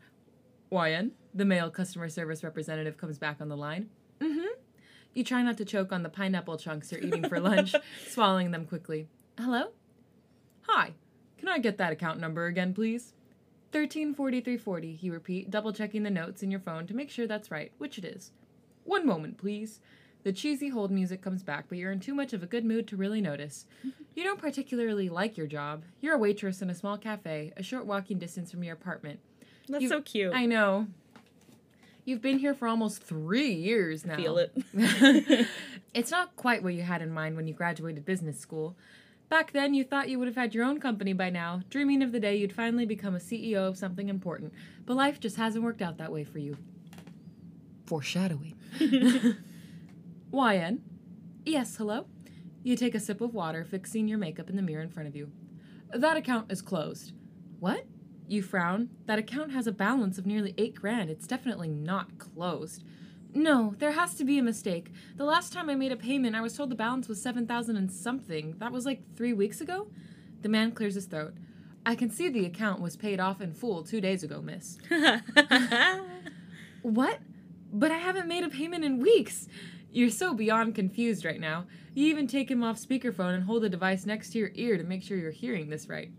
YN, 0.70 1.12
the 1.32 1.44
male 1.44 1.70
customer 1.70 2.08
service 2.08 2.42
representative, 2.42 2.96
comes 2.96 3.18
back 3.18 3.40
on 3.40 3.48
the 3.48 3.56
line. 3.56 3.90
Mm-hmm. 4.20 4.58
You 5.14 5.24
try 5.24 5.42
not 5.42 5.56
to 5.58 5.64
choke 5.64 5.92
on 5.92 6.02
the 6.02 6.08
pineapple 6.08 6.58
chunks 6.58 6.90
you're 6.90 7.00
eating 7.00 7.28
for 7.28 7.38
lunch, 7.38 7.74
swallowing 8.08 8.50
them 8.50 8.66
quickly. 8.66 9.06
Hello? 9.38 9.68
Hi. 10.62 10.94
Can 11.38 11.48
I 11.48 11.58
get 11.58 11.78
that 11.78 11.92
account 11.92 12.20
number 12.20 12.46
again, 12.46 12.74
please? 12.74 13.12
134340, 13.72 14.98
you 15.00 15.12
repeat, 15.12 15.50
double 15.50 15.72
checking 15.72 16.04
the 16.04 16.10
notes 16.10 16.42
in 16.42 16.50
your 16.50 16.60
phone 16.60 16.86
to 16.86 16.94
make 16.94 17.10
sure 17.10 17.26
that's 17.26 17.50
right, 17.50 17.72
which 17.78 17.98
it 17.98 18.04
is. 18.04 18.32
One 18.84 19.06
moment, 19.06 19.36
please. 19.38 19.80
The 20.24 20.32
cheesy 20.32 20.70
hold 20.70 20.90
music 20.90 21.20
comes 21.22 21.42
back, 21.42 21.66
but 21.68 21.76
you're 21.78 21.92
in 21.92 22.00
too 22.00 22.14
much 22.14 22.32
of 22.32 22.42
a 22.42 22.46
good 22.46 22.64
mood 22.64 22.88
to 22.88 22.96
really 22.96 23.20
notice. 23.20 23.66
You 24.14 24.24
don't 24.24 24.38
particularly 24.38 25.10
like 25.10 25.36
your 25.36 25.46
job. 25.46 25.84
You're 26.00 26.14
a 26.14 26.18
waitress 26.18 26.62
in 26.62 26.70
a 26.70 26.74
small 26.74 26.96
cafe, 26.96 27.52
a 27.58 27.62
short 27.62 27.84
walking 27.84 28.18
distance 28.18 28.50
from 28.50 28.64
your 28.64 28.74
apartment. 28.74 29.20
That's 29.68 29.82
You- 29.82 29.88
so 29.90 30.00
cute. 30.00 30.34
I 30.34 30.46
know. 30.46 30.88
You've 32.06 32.22
been 32.22 32.38
here 32.38 32.54
for 32.54 32.68
almost 32.68 33.02
three 33.02 33.52
years 33.52 34.04
now. 34.04 34.16
feel 34.16 34.38
it. 34.38 34.52
it's 35.94 36.10
not 36.10 36.36
quite 36.36 36.62
what 36.62 36.74
you 36.74 36.82
had 36.82 37.00
in 37.00 37.10
mind 37.10 37.36
when 37.36 37.46
you 37.46 37.54
graduated 37.54 38.04
business 38.04 38.38
school. 38.38 38.76
Back 39.30 39.52
then, 39.52 39.72
you 39.72 39.84
thought 39.84 40.10
you 40.10 40.18
would 40.18 40.28
have 40.28 40.36
had 40.36 40.54
your 40.54 40.64
own 40.64 40.80
company 40.80 41.14
by 41.14 41.30
now, 41.30 41.62
dreaming 41.70 42.02
of 42.02 42.12
the 42.12 42.20
day 42.20 42.36
you'd 42.36 42.52
finally 42.52 42.84
become 42.84 43.14
a 43.14 43.18
CEO 43.18 43.66
of 43.68 43.78
something 43.78 44.10
important. 44.10 44.52
But 44.84 44.96
life 44.96 45.18
just 45.18 45.36
hasn't 45.36 45.64
worked 45.64 45.80
out 45.80 45.96
that 45.96 46.12
way 46.12 46.24
for 46.24 46.38
you. 46.38 46.56
Foreshadowing. 47.86 48.54
YN. 50.32 50.82
Yes, 51.44 51.76
hello? 51.76 52.06
You 52.62 52.76
take 52.76 52.94
a 52.94 53.00
sip 53.00 53.20
of 53.20 53.34
water, 53.34 53.64
fixing 53.64 54.08
your 54.08 54.18
makeup 54.18 54.48
in 54.48 54.56
the 54.56 54.62
mirror 54.62 54.82
in 54.82 54.88
front 54.88 55.08
of 55.08 55.16
you. 55.16 55.30
That 55.92 56.16
account 56.16 56.50
is 56.50 56.62
closed. 56.62 57.12
What? 57.60 57.86
You 58.26 58.42
frown. 58.42 58.90
That 59.06 59.18
account 59.18 59.52
has 59.52 59.66
a 59.66 59.72
balance 59.72 60.18
of 60.18 60.26
nearly 60.26 60.54
eight 60.56 60.74
grand. 60.74 61.10
It's 61.10 61.26
definitely 61.26 61.68
not 61.68 62.18
closed. 62.18 62.84
No, 63.34 63.74
there 63.78 63.92
has 63.92 64.14
to 64.14 64.24
be 64.24 64.38
a 64.38 64.42
mistake. 64.42 64.92
The 65.16 65.24
last 65.24 65.52
time 65.52 65.68
I 65.68 65.74
made 65.74 65.92
a 65.92 65.96
payment, 65.96 66.36
I 66.36 66.40
was 66.40 66.56
told 66.56 66.70
the 66.70 66.76
balance 66.76 67.08
was 67.08 67.20
7,000 67.20 67.76
and 67.76 67.90
something. 67.90 68.54
That 68.58 68.72
was 68.72 68.86
like 68.86 69.02
three 69.16 69.32
weeks 69.32 69.60
ago? 69.60 69.88
The 70.42 70.48
man 70.48 70.72
clears 70.72 70.94
his 70.94 71.06
throat. 71.06 71.34
I 71.84 71.94
can 71.94 72.08
see 72.10 72.28
the 72.28 72.46
account 72.46 72.80
was 72.80 72.96
paid 72.96 73.20
off 73.20 73.40
in 73.40 73.52
full 73.52 73.82
two 73.82 74.00
days 74.00 74.22
ago, 74.22 74.40
miss. 74.40 74.78
What? 76.84 77.20
But 77.72 77.90
I 77.90 77.96
haven't 77.96 78.28
made 78.28 78.44
a 78.44 78.50
payment 78.50 78.84
in 78.84 79.00
weeks. 79.00 79.48
You're 79.94 80.10
so 80.10 80.34
beyond 80.34 80.74
confused 80.74 81.24
right 81.24 81.38
now. 81.38 81.66
You 81.94 82.08
even 82.08 82.26
take 82.26 82.50
him 82.50 82.64
off 82.64 82.80
speakerphone 82.80 83.32
and 83.32 83.44
hold 83.44 83.62
the 83.62 83.68
device 83.68 84.04
next 84.04 84.30
to 84.30 84.38
your 84.40 84.50
ear 84.54 84.76
to 84.76 84.82
make 84.82 85.04
sure 85.04 85.16
you're 85.16 85.30
hearing 85.30 85.70
this 85.70 85.88
right. 85.88 86.10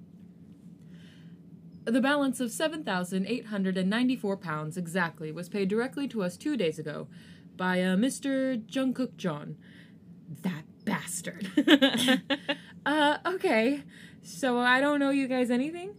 The 1.84 2.00
balance 2.00 2.40
of 2.40 2.52
7,894 2.52 4.38
pounds 4.38 4.78
exactly 4.78 5.30
was 5.34 5.50
paid 5.50 5.68
directly 5.68 6.08
to 6.08 6.24
us 6.24 6.38
two 6.38 6.56
days 6.56 6.80
ago 6.80 7.10
by 7.58 7.82
uh, 7.82 7.98
Mr. 7.98 8.58
Jungkook 8.66 9.18
Jeon. 9.18 9.56
That 10.44 10.64
bastard. 10.86 11.52
uh, 12.86 13.18
okay. 13.26 13.84
So 14.24 14.58
I 14.58 14.80
don't 14.80 15.02
owe 15.02 15.10
you 15.10 15.28
guys 15.28 15.52
anything? 15.52 15.96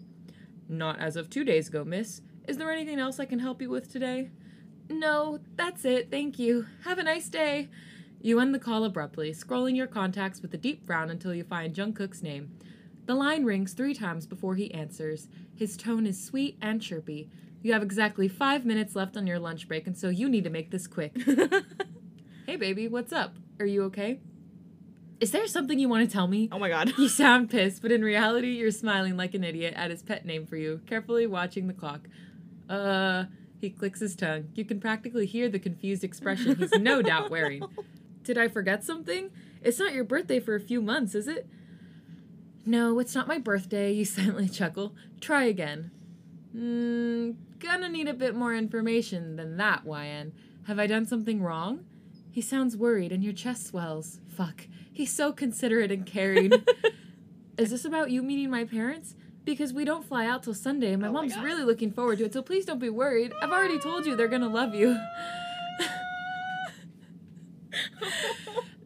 Not 0.66 0.98
as 0.98 1.14
of 1.16 1.28
two 1.28 1.44
days 1.44 1.68
ago, 1.68 1.84
miss. 1.84 2.22
Is 2.48 2.56
there 2.56 2.72
anything 2.72 2.98
else 2.98 3.20
I 3.20 3.26
can 3.26 3.40
help 3.40 3.60
you 3.60 3.68
with 3.68 3.92
today? 3.92 4.30
No, 4.88 5.40
that's 5.56 5.84
it, 5.84 6.10
thank 6.10 6.38
you. 6.38 6.66
Have 6.84 6.98
a 6.98 7.02
nice 7.02 7.28
day. 7.28 7.68
You 8.20 8.40
end 8.40 8.54
the 8.54 8.58
call 8.58 8.84
abruptly, 8.84 9.32
scrolling 9.32 9.76
your 9.76 9.86
contacts 9.86 10.40
with 10.42 10.52
a 10.54 10.56
deep 10.56 10.84
frown 10.86 11.10
until 11.10 11.34
you 11.34 11.44
find 11.44 11.74
Jungkook's 11.74 12.22
name. 12.22 12.50
The 13.06 13.14
line 13.14 13.44
rings 13.44 13.72
three 13.72 13.94
times 13.94 14.26
before 14.26 14.56
he 14.56 14.72
answers. 14.74 15.28
His 15.54 15.76
tone 15.76 16.06
is 16.06 16.22
sweet 16.22 16.58
and 16.60 16.82
chirpy. 16.82 17.30
You 17.62 17.72
have 17.72 17.82
exactly 17.82 18.28
five 18.28 18.64
minutes 18.64 18.96
left 18.96 19.16
on 19.16 19.26
your 19.26 19.38
lunch 19.38 19.68
break, 19.68 19.86
and 19.86 19.96
so 19.96 20.08
you 20.08 20.28
need 20.28 20.44
to 20.44 20.50
make 20.50 20.70
this 20.70 20.86
quick. 20.86 21.16
hey, 22.46 22.56
baby, 22.56 22.88
what's 22.88 23.12
up? 23.12 23.34
Are 23.60 23.66
you 23.66 23.84
okay? 23.84 24.20
Is 25.18 25.30
there 25.30 25.46
something 25.46 25.78
you 25.78 25.88
want 25.88 26.08
to 26.08 26.12
tell 26.12 26.26
me? 26.26 26.48
oh 26.52 26.58
my 26.58 26.68
god. 26.68 26.92
You 26.98 27.08
sound 27.08 27.50
pissed, 27.50 27.80
but 27.80 27.92
in 27.92 28.02
reality, 28.02 28.50
you're 28.50 28.70
smiling 28.70 29.16
like 29.16 29.34
an 29.34 29.44
idiot 29.44 29.74
at 29.76 29.90
his 29.90 30.02
pet 30.02 30.26
name 30.26 30.46
for 30.46 30.56
you, 30.56 30.80
carefully 30.86 31.26
watching 31.26 31.68
the 31.68 31.72
clock. 31.72 32.08
Uh, 32.68 33.24
he 33.66 33.70
clicks 33.70 33.98
his 33.98 34.14
tongue. 34.14 34.48
You 34.54 34.64
can 34.64 34.78
practically 34.78 35.26
hear 35.26 35.48
the 35.48 35.58
confused 35.58 36.04
expression 36.04 36.54
he's 36.54 36.70
no 36.78 37.02
doubt 37.02 37.30
wearing. 37.30 37.64
Did 38.22 38.38
I 38.38 38.46
forget 38.46 38.84
something? 38.84 39.30
It's 39.60 39.80
not 39.80 39.92
your 39.92 40.04
birthday 40.04 40.38
for 40.38 40.54
a 40.54 40.60
few 40.60 40.80
months, 40.80 41.16
is 41.16 41.26
it? 41.26 41.48
No, 42.64 43.00
it's 43.00 43.14
not 43.14 43.26
my 43.26 43.38
birthday, 43.38 43.92
you 43.92 44.04
silently 44.04 44.48
chuckle. 44.48 44.94
Try 45.20 45.44
again. 45.44 45.90
Hmm, 46.52 47.32
gonna 47.58 47.88
need 47.88 48.06
a 48.06 48.14
bit 48.14 48.36
more 48.36 48.54
information 48.54 49.34
than 49.34 49.56
that, 49.56 49.84
YN. 49.84 50.32
Have 50.68 50.78
I 50.78 50.86
done 50.86 51.06
something 51.06 51.42
wrong? 51.42 51.84
He 52.30 52.40
sounds 52.40 52.76
worried 52.76 53.10
and 53.10 53.24
your 53.24 53.32
chest 53.32 53.66
swells. 53.66 54.20
Fuck. 54.28 54.68
He's 54.92 55.12
so 55.12 55.32
considerate 55.32 55.90
and 55.90 56.06
caring. 56.06 56.52
Is 57.58 57.70
this 57.70 57.84
about 57.84 58.12
you 58.12 58.22
meeting 58.22 58.50
my 58.50 58.64
parents? 58.64 59.16
Because 59.46 59.72
we 59.72 59.84
don't 59.86 60.04
fly 60.04 60.26
out 60.26 60.42
till 60.42 60.52
Sunday 60.54 60.92
and 60.92 61.00
my 61.00 61.08
Oh 61.08 61.12
mom's 61.12 61.34
God. 61.34 61.44
really 61.44 61.62
looking 61.64 61.90
forward 61.92 62.18
to 62.18 62.24
it, 62.26 62.32
so 62.34 62.42
please 62.42 62.66
don't 62.66 62.80
be 62.80 62.90
worried. 62.90 63.32
I've 63.40 63.52
already 63.52 63.78
told 63.78 64.04
you 64.04 64.16
they're 64.16 64.28
gonna 64.28 64.48
love 64.48 64.74
you. 64.74 64.98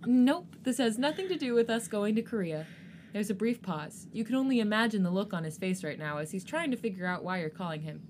nope, 0.07 0.55
this 0.63 0.79
has 0.79 0.99
nothing 0.99 1.29
to 1.29 1.37
do 1.37 1.55
with 1.55 1.71
us 1.71 1.89
going 1.89 2.15
to 2.17 2.23
Korea. 2.23 2.67
There's 3.13 3.31
a 3.31 3.35
brief 3.35 3.61
pause. 3.63 4.07
You 4.13 4.25
can 4.25 4.37
only 4.37 4.61
imagine 4.61 5.03
the 5.03 5.11
look 5.11 5.35
on 5.35 5.45
his 5.45 5.59
face 5.59 5.83
right 5.83 5.99
now 5.99 6.19
as 6.19 6.31
he's 6.31 6.45
trying 6.45 6.71
to 6.71 6.77
figure 6.77 7.07
out 7.07 7.25
why 7.25 7.41
you're 7.41 7.51
calling 7.51 7.83
him. 7.83 8.03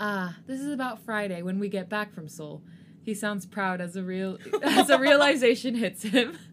Ah, 0.00 0.36
this 0.46 0.60
is 0.60 0.72
about 0.72 1.00
Friday 1.00 1.42
when 1.42 1.58
we 1.58 1.68
get 1.68 1.88
back 1.88 2.12
from 2.14 2.28
Seoul. 2.28 2.62
He 3.02 3.14
sounds 3.14 3.46
proud 3.46 3.80
as 3.80 3.96
a 3.96 4.02
real 4.02 4.38
as 4.62 4.90
a 4.90 4.98
realization 4.98 5.74
hits 5.74 6.02
him. 6.02 6.38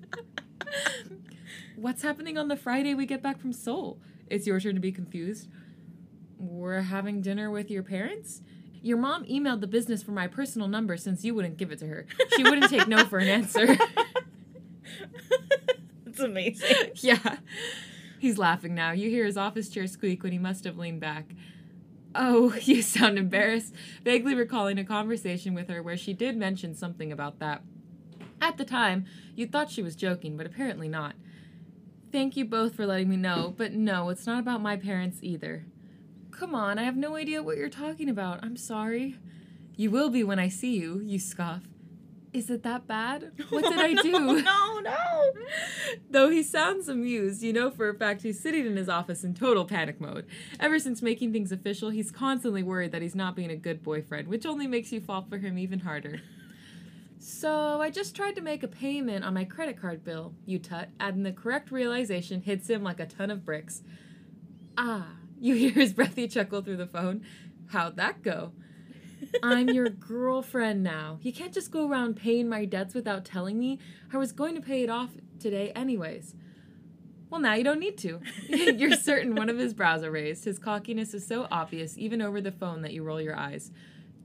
What's 1.85 2.01
happening 2.01 2.35
on 2.35 2.47
the 2.47 2.55
Friday 2.55 2.95
we 2.95 3.05
get 3.05 3.21
back 3.21 3.39
from 3.39 3.53
Seoul? 3.53 3.99
It's 4.27 4.47
your 4.47 4.59
turn 4.59 4.73
to 4.73 4.81
be 4.81 4.91
confused. 4.91 5.49
We're 6.39 6.81
having 6.81 7.21
dinner 7.21 7.51
with 7.51 7.69
your 7.69 7.83
parents? 7.83 8.41
Your 8.81 8.97
mom 8.97 9.23
emailed 9.25 9.61
the 9.61 9.67
business 9.67 10.01
for 10.01 10.09
my 10.09 10.25
personal 10.25 10.67
number 10.67 10.97
since 10.97 11.23
you 11.23 11.35
wouldn't 11.35 11.57
give 11.57 11.71
it 11.71 11.77
to 11.77 11.85
her. 11.85 12.07
She 12.35 12.41
wouldn't 12.41 12.71
take 12.71 12.87
no 12.87 13.05
for 13.05 13.19
an 13.19 13.27
answer. 13.27 13.77
It's 16.07 16.19
amazing. 16.19 16.93
yeah. 16.95 17.37
He's 18.17 18.39
laughing 18.39 18.73
now. 18.73 18.91
You 18.91 19.11
hear 19.11 19.25
his 19.25 19.37
office 19.37 19.69
chair 19.69 19.85
squeak 19.85 20.23
when 20.23 20.31
he 20.31 20.39
must 20.39 20.63
have 20.63 20.79
leaned 20.79 21.01
back. 21.01 21.35
Oh, 22.15 22.55
you 22.61 22.81
sound 22.81 23.19
embarrassed, 23.19 23.75
vaguely 24.03 24.33
recalling 24.33 24.79
a 24.79 24.83
conversation 24.83 25.53
with 25.53 25.69
her 25.69 25.83
where 25.83 25.97
she 25.97 26.13
did 26.13 26.35
mention 26.35 26.73
something 26.73 27.11
about 27.11 27.37
that. 27.37 27.61
At 28.41 28.57
the 28.57 28.65
time, 28.65 29.05
you 29.35 29.45
thought 29.45 29.69
she 29.69 29.83
was 29.83 29.95
joking, 29.95 30.35
but 30.35 30.47
apparently 30.47 30.87
not. 30.87 31.13
Thank 32.15 32.37
you 32.37 32.45
both 32.45 32.75
for 32.75 32.85
letting 32.85 33.09
me 33.09 33.17
know, 33.17 33.53
but 33.57 33.73
no, 33.73 34.07
it's 34.07 34.25
not 34.25 34.39
about 34.39 34.61
my 34.61 34.77
parents 34.77 35.17
either. 35.21 35.65
Come 36.31 36.55
on, 36.55 36.79
I 36.79 36.83
have 36.83 36.95
no 36.95 37.17
idea 37.17 37.43
what 37.43 37.57
you're 37.57 37.67
talking 37.67 38.07
about. 38.07 38.39
I'm 38.41 38.55
sorry. 38.55 39.17
You 39.75 39.91
will 39.91 40.09
be 40.09 40.23
when 40.23 40.39
I 40.39 40.47
see 40.47 40.77
you, 40.77 41.01
you 41.03 41.19
scoff. 41.19 41.63
Is 42.31 42.49
it 42.49 42.63
that 42.63 42.87
bad? 42.87 43.33
What 43.49 43.65
did 43.65 43.79
I 43.81 44.01
do? 44.01 44.13
No, 44.41 44.79
no. 44.79 45.33
Though 46.09 46.29
he 46.29 46.41
sounds 46.41 46.87
amused, 46.87 47.43
you 47.43 47.51
know 47.51 47.69
for 47.69 47.89
a 47.89 47.93
fact 47.93 48.21
he's 48.21 48.39
sitting 48.39 48.65
in 48.65 48.77
his 48.77 48.87
office 48.87 49.25
in 49.25 49.33
total 49.33 49.65
panic 49.65 49.99
mode. 49.99 50.25
Ever 50.57 50.79
since 50.79 51.01
making 51.01 51.33
things 51.33 51.51
official, 51.51 51.89
he's 51.89 52.11
constantly 52.11 52.63
worried 52.63 52.93
that 52.93 53.01
he's 53.01 53.13
not 53.13 53.35
being 53.35 53.51
a 53.51 53.57
good 53.57 53.83
boyfriend, 53.83 54.29
which 54.29 54.45
only 54.45 54.67
makes 54.67 54.93
you 54.93 55.01
fall 55.01 55.25
for 55.29 55.37
him 55.39 55.57
even 55.57 55.81
harder. 55.81 56.21
So, 57.27 57.81
I 57.81 57.89
just 57.89 58.15
tried 58.15 58.35
to 58.35 58.41
make 58.41 58.61
a 58.61 58.67
payment 58.67 59.25
on 59.25 59.33
my 59.33 59.45
credit 59.45 59.81
card 59.81 60.03
bill, 60.03 60.35
you 60.45 60.59
tut, 60.59 60.89
and 60.99 61.25
the 61.25 61.31
correct 61.31 61.71
realization 61.71 62.39
hits 62.39 62.69
him 62.69 62.83
like 62.83 62.99
a 62.99 63.07
ton 63.07 63.31
of 63.31 63.43
bricks. 63.43 63.81
Ah, 64.77 65.07
you 65.41 65.55
hear 65.55 65.71
his 65.71 65.91
breathy 65.91 66.27
chuckle 66.27 66.61
through 66.61 66.77
the 66.77 66.85
phone. 66.85 67.25
How'd 67.69 67.95
that 67.95 68.21
go? 68.21 68.51
I'm 69.41 69.69
your 69.69 69.89
girlfriend 69.89 70.83
now. 70.83 71.17
You 71.23 71.33
can't 71.33 71.51
just 71.51 71.71
go 71.71 71.89
around 71.89 72.15
paying 72.15 72.47
my 72.47 72.63
debts 72.63 72.93
without 72.93 73.25
telling 73.25 73.57
me. 73.57 73.79
I 74.13 74.17
was 74.17 74.31
going 74.31 74.53
to 74.53 74.61
pay 74.61 74.83
it 74.83 74.91
off 74.91 75.09
today, 75.39 75.71
anyways. 75.75 76.35
Well, 77.31 77.41
now 77.41 77.55
you 77.55 77.63
don't 77.63 77.79
need 77.79 77.97
to. 77.97 78.21
You're 78.49 78.95
certain 78.97 79.33
one 79.33 79.49
of 79.49 79.57
his 79.57 79.73
brows 79.73 80.03
are 80.03 80.11
raised. 80.11 80.45
His 80.45 80.59
cockiness 80.59 81.15
is 81.15 81.25
so 81.25 81.47
obvious, 81.49 81.97
even 81.97 82.21
over 82.21 82.39
the 82.39 82.51
phone, 82.51 82.83
that 82.83 82.93
you 82.93 83.01
roll 83.01 83.19
your 83.19 83.35
eyes. 83.35 83.71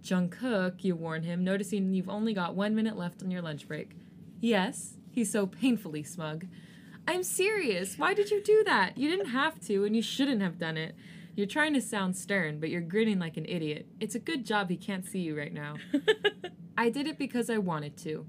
Jungkook, 0.03 0.83
you 0.83 0.97
warn 0.97 1.23
him, 1.23 1.45
noticing 1.45 1.93
you've 1.93 2.09
only 2.09 2.33
got 2.33 2.55
one 2.55 2.75
minute 2.75 2.97
left 2.97 3.23
on 3.23 3.31
your 3.31 3.43
lunch 3.43 3.69
break. 3.69 3.97
Yes, 4.41 4.97
he's 5.11 5.31
so 5.31 5.47
painfully 5.47 6.03
smug. 6.03 6.47
I'm 7.07 7.23
serious. 7.23 7.99
Why 7.99 8.15
did 8.15 8.31
you 8.31 8.43
do 8.43 8.63
that? 8.65 8.97
You 8.97 9.11
didn't 9.11 9.31
have 9.31 9.61
to, 9.67 9.85
and 9.85 9.95
you 9.95 10.03
shouldn't 10.03 10.43
have 10.43 10.59
done 10.59 10.77
it. 10.77 10.95
You're 11.35 11.47
trying 11.47 11.75
to 11.75 11.81
sound 11.81 12.17
stern, 12.17 12.61
but 12.61 12.71
you're 12.71 12.81
grinning 12.81 13.19
like 13.19 13.37
an 13.37 13.47
idiot. 13.47 13.87
It's 14.01 14.15
a 14.15 14.21
good 14.21 14.45
job 14.45 14.69
he 14.69 14.77
can't 14.77 15.07
see 15.07 15.21
you 15.21 15.37
right 15.39 15.53
now. 15.53 15.77
I 16.79 16.91
did 16.91 17.07
it 17.07 17.19
because 17.19 17.51
I 17.51 17.59
wanted 17.59 17.97
to. 17.99 18.27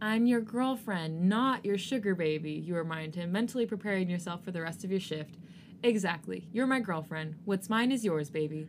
I'm 0.00 0.26
your 0.26 0.40
girlfriend, 0.40 1.28
not 1.28 1.64
your 1.64 1.78
sugar 1.78 2.14
baby, 2.14 2.52
you 2.52 2.74
remind 2.74 3.14
him, 3.14 3.32
mentally 3.32 3.66
preparing 3.66 4.10
yourself 4.10 4.44
for 4.44 4.50
the 4.50 4.60
rest 4.60 4.84
of 4.84 4.90
your 4.90 5.00
shift. 5.00 5.36
Exactly. 5.82 6.48
You're 6.52 6.66
my 6.66 6.80
girlfriend. 6.80 7.36
What's 7.44 7.70
mine 7.70 7.92
is 7.92 8.04
yours, 8.04 8.30
baby. 8.30 8.68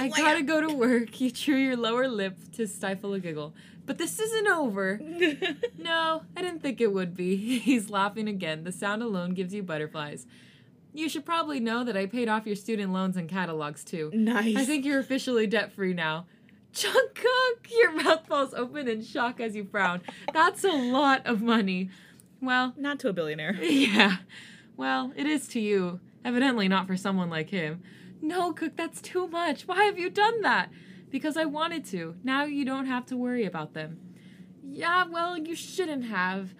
I 0.00 0.08
my 0.08 0.16
gotta 0.18 0.42
go 0.42 0.60
to 0.60 0.74
work. 0.74 1.20
You 1.20 1.30
chew 1.30 1.56
your 1.56 1.76
lower 1.76 2.08
lip 2.08 2.36
to 2.56 2.66
stifle 2.66 3.12
a 3.14 3.20
giggle. 3.20 3.54
But 3.86 3.98
this 3.98 4.18
isn't 4.20 4.46
over. 4.48 5.00
No, 5.78 6.22
I 6.36 6.42
didn't 6.42 6.60
think 6.62 6.80
it 6.80 6.92
would 6.92 7.16
be. 7.16 7.58
He's 7.58 7.88
laughing 7.90 8.28
again. 8.28 8.64
The 8.64 8.72
sound 8.72 9.02
alone 9.02 9.34
gives 9.34 9.52
you 9.54 9.62
butterflies. 9.62 10.26
You 10.92 11.08
should 11.08 11.24
probably 11.24 11.58
know 11.60 11.84
that 11.84 11.96
I 11.96 12.06
paid 12.06 12.28
off 12.28 12.46
your 12.46 12.56
student 12.56 12.92
loans 12.92 13.16
and 13.16 13.28
catalogs 13.28 13.82
too. 13.84 14.10
nice. 14.12 14.56
I 14.56 14.64
think 14.64 14.84
you're 14.84 14.98
officially 15.00 15.46
debt 15.46 15.72
free 15.72 15.94
now. 15.94 16.26
Jungkook, 16.74 17.70
your 17.70 17.92
mouth 17.92 18.26
falls 18.26 18.54
open 18.54 18.88
in 18.88 19.02
shock 19.02 19.40
as 19.40 19.56
you 19.56 19.64
frown. 19.64 20.02
That's 20.32 20.62
a 20.64 20.68
lot 20.68 21.26
of 21.26 21.42
money. 21.42 21.90
Well, 22.40 22.74
Not 22.76 22.98
to 23.00 23.08
a 23.08 23.12
billionaire. 23.12 23.54
yeah. 23.62 24.16
Well, 24.76 25.12
it 25.16 25.26
is 25.26 25.46
to 25.48 25.60
you. 25.60 26.00
Evidently 26.24 26.68
not 26.68 26.86
for 26.86 26.96
someone 26.96 27.28
like 27.30 27.50
him. 27.50 27.82
No, 28.22 28.52
Cook, 28.52 28.76
that's 28.76 29.00
too 29.00 29.26
much. 29.28 29.66
Why 29.66 29.84
have 29.84 29.98
you 29.98 30.10
done 30.10 30.42
that? 30.42 30.70
Because 31.10 31.36
I 31.36 31.44
wanted 31.46 31.84
to. 31.86 32.16
Now 32.22 32.44
you 32.44 32.64
don't 32.64 32.86
have 32.86 33.06
to 33.06 33.16
worry 33.16 33.44
about 33.44 33.74
them. 33.74 33.98
Yeah, 34.62 35.04
well, 35.08 35.36
you 35.38 35.54
shouldn't 35.56 36.04
have. 36.04 36.54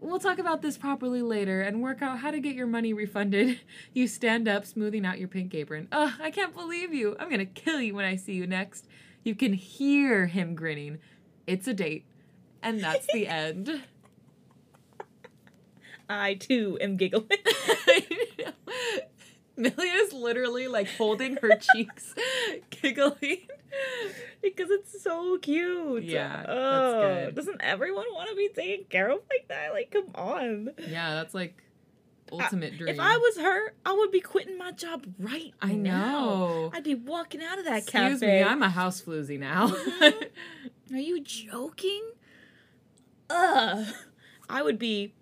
We'll 0.00 0.18
talk 0.18 0.38
about 0.38 0.62
this 0.62 0.76
properly 0.76 1.22
later 1.22 1.60
and 1.60 1.80
work 1.80 2.02
out 2.02 2.18
how 2.18 2.32
to 2.32 2.40
get 2.40 2.56
your 2.56 2.66
money 2.66 2.92
refunded. 2.92 3.60
You 3.94 4.08
stand 4.08 4.48
up, 4.48 4.64
smoothing 4.64 5.04
out 5.06 5.18
your 5.18 5.28
pink 5.28 5.54
apron. 5.54 5.86
Ugh, 5.92 6.12
I 6.20 6.30
can't 6.30 6.54
believe 6.54 6.92
you. 6.92 7.14
I'm 7.20 7.30
gonna 7.30 7.44
kill 7.46 7.80
you 7.80 7.94
when 7.94 8.04
I 8.04 8.16
see 8.16 8.32
you 8.32 8.46
next. 8.46 8.88
You 9.22 9.34
can 9.34 9.52
hear 9.52 10.26
him 10.26 10.54
grinning. 10.54 10.98
It's 11.46 11.68
a 11.68 11.74
date. 11.74 12.06
And 12.62 12.80
that's 12.82 13.06
the 13.12 13.26
end. 13.28 13.82
I 16.08 16.34
too 16.34 16.78
am 16.80 16.96
giggling. 16.96 17.28
Milly 19.56 19.88
is 19.88 20.12
literally 20.12 20.66
like 20.68 20.88
holding 20.96 21.36
her 21.36 21.56
cheeks, 21.74 22.14
giggling. 22.70 23.46
because 24.42 24.70
it's 24.70 25.02
so 25.02 25.38
cute. 25.38 26.04
Yeah, 26.04 26.36
that's 26.36 26.48
Oh, 26.48 27.00
good. 27.26 27.34
Doesn't 27.34 27.60
everyone 27.62 28.06
want 28.12 28.30
to 28.30 28.36
be 28.36 28.48
taken 28.48 28.84
care 28.86 29.10
of 29.10 29.20
like 29.30 29.48
that? 29.48 29.72
Like, 29.72 29.90
come 29.90 30.06
on. 30.14 30.70
Yeah, 30.88 31.14
that's 31.14 31.34
like 31.34 31.62
ultimate 32.32 32.78
dream. 32.78 32.94
If 32.94 32.98
I 33.00 33.16
was 33.18 33.36
her, 33.38 33.74
I 33.84 33.92
would 33.92 34.10
be 34.10 34.20
quitting 34.20 34.56
my 34.56 34.72
job 34.72 35.06
right 35.18 35.52
I 35.60 35.72
now. 35.74 36.22
know. 36.38 36.70
I'd 36.72 36.82
be 36.84 36.94
walking 36.94 37.42
out 37.42 37.58
of 37.58 37.64
that 37.66 37.82
Excuse 37.82 38.20
cafe. 38.20 38.26
me, 38.26 38.42
I'm 38.42 38.62
a 38.62 38.70
house 38.70 39.02
floozy 39.02 39.38
now. 39.38 39.68
Mm-hmm. 39.68 40.94
Are 40.94 40.98
you 40.98 41.20
joking? 41.22 42.02
Ugh. 43.30 43.86
I 44.48 44.62
would 44.62 44.78
be. 44.78 45.14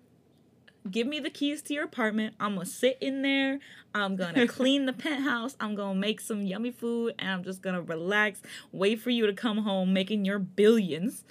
Give 0.89 1.05
me 1.05 1.19
the 1.19 1.29
keys 1.29 1.61
to 1.63 1.73
your 1.73 1.83
apartment. 1.83 2.35
I'm 2.39 2.55
gonna 2.55 2.65
sit 2.65 2.97
in 3.01 3.21
there. 3.21 3.59
I'm 3.93 4.15
gonna 4.15 4.47
clean 4.59 4.87
the 4.87 4.93
penthouse. 4.93 5.55
I'm 5.59 5.75
gonna 5.75 5.99
make 5.99 6.19
some 6.19 6.41
yummy 6.41 6.71
food, 6.71 7.13
and 7.19 7.29
I'm 7.29 7.43
just 7.43 7.61
gonna 7.61 7.81
relax. 7.81 8.41
Wait 8.71 8.99
for 8.99 9.11
you 9.11 9.27
to 9.27 9.33
come 9.33 9.59
home, 9.59 9.93
making 9.93 10.25
your 10.25 10.39
billions. 10.39 11.23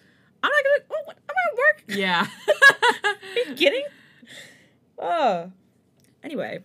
I'm 0.43 0.51
not 0.51 0.63
gonna. 0.65 1.03
Oh, 1.09 1.11
I'm 1.11 1.35
gonna 1.35 1.57
work. 1.59 1.85
yeah. 1.99 2.27
Are 3.05 3.51
you 3.51 3.55
kidding? 3.55 3.85
Oh. 4.99 5.53
Anyway, 6.23 6.63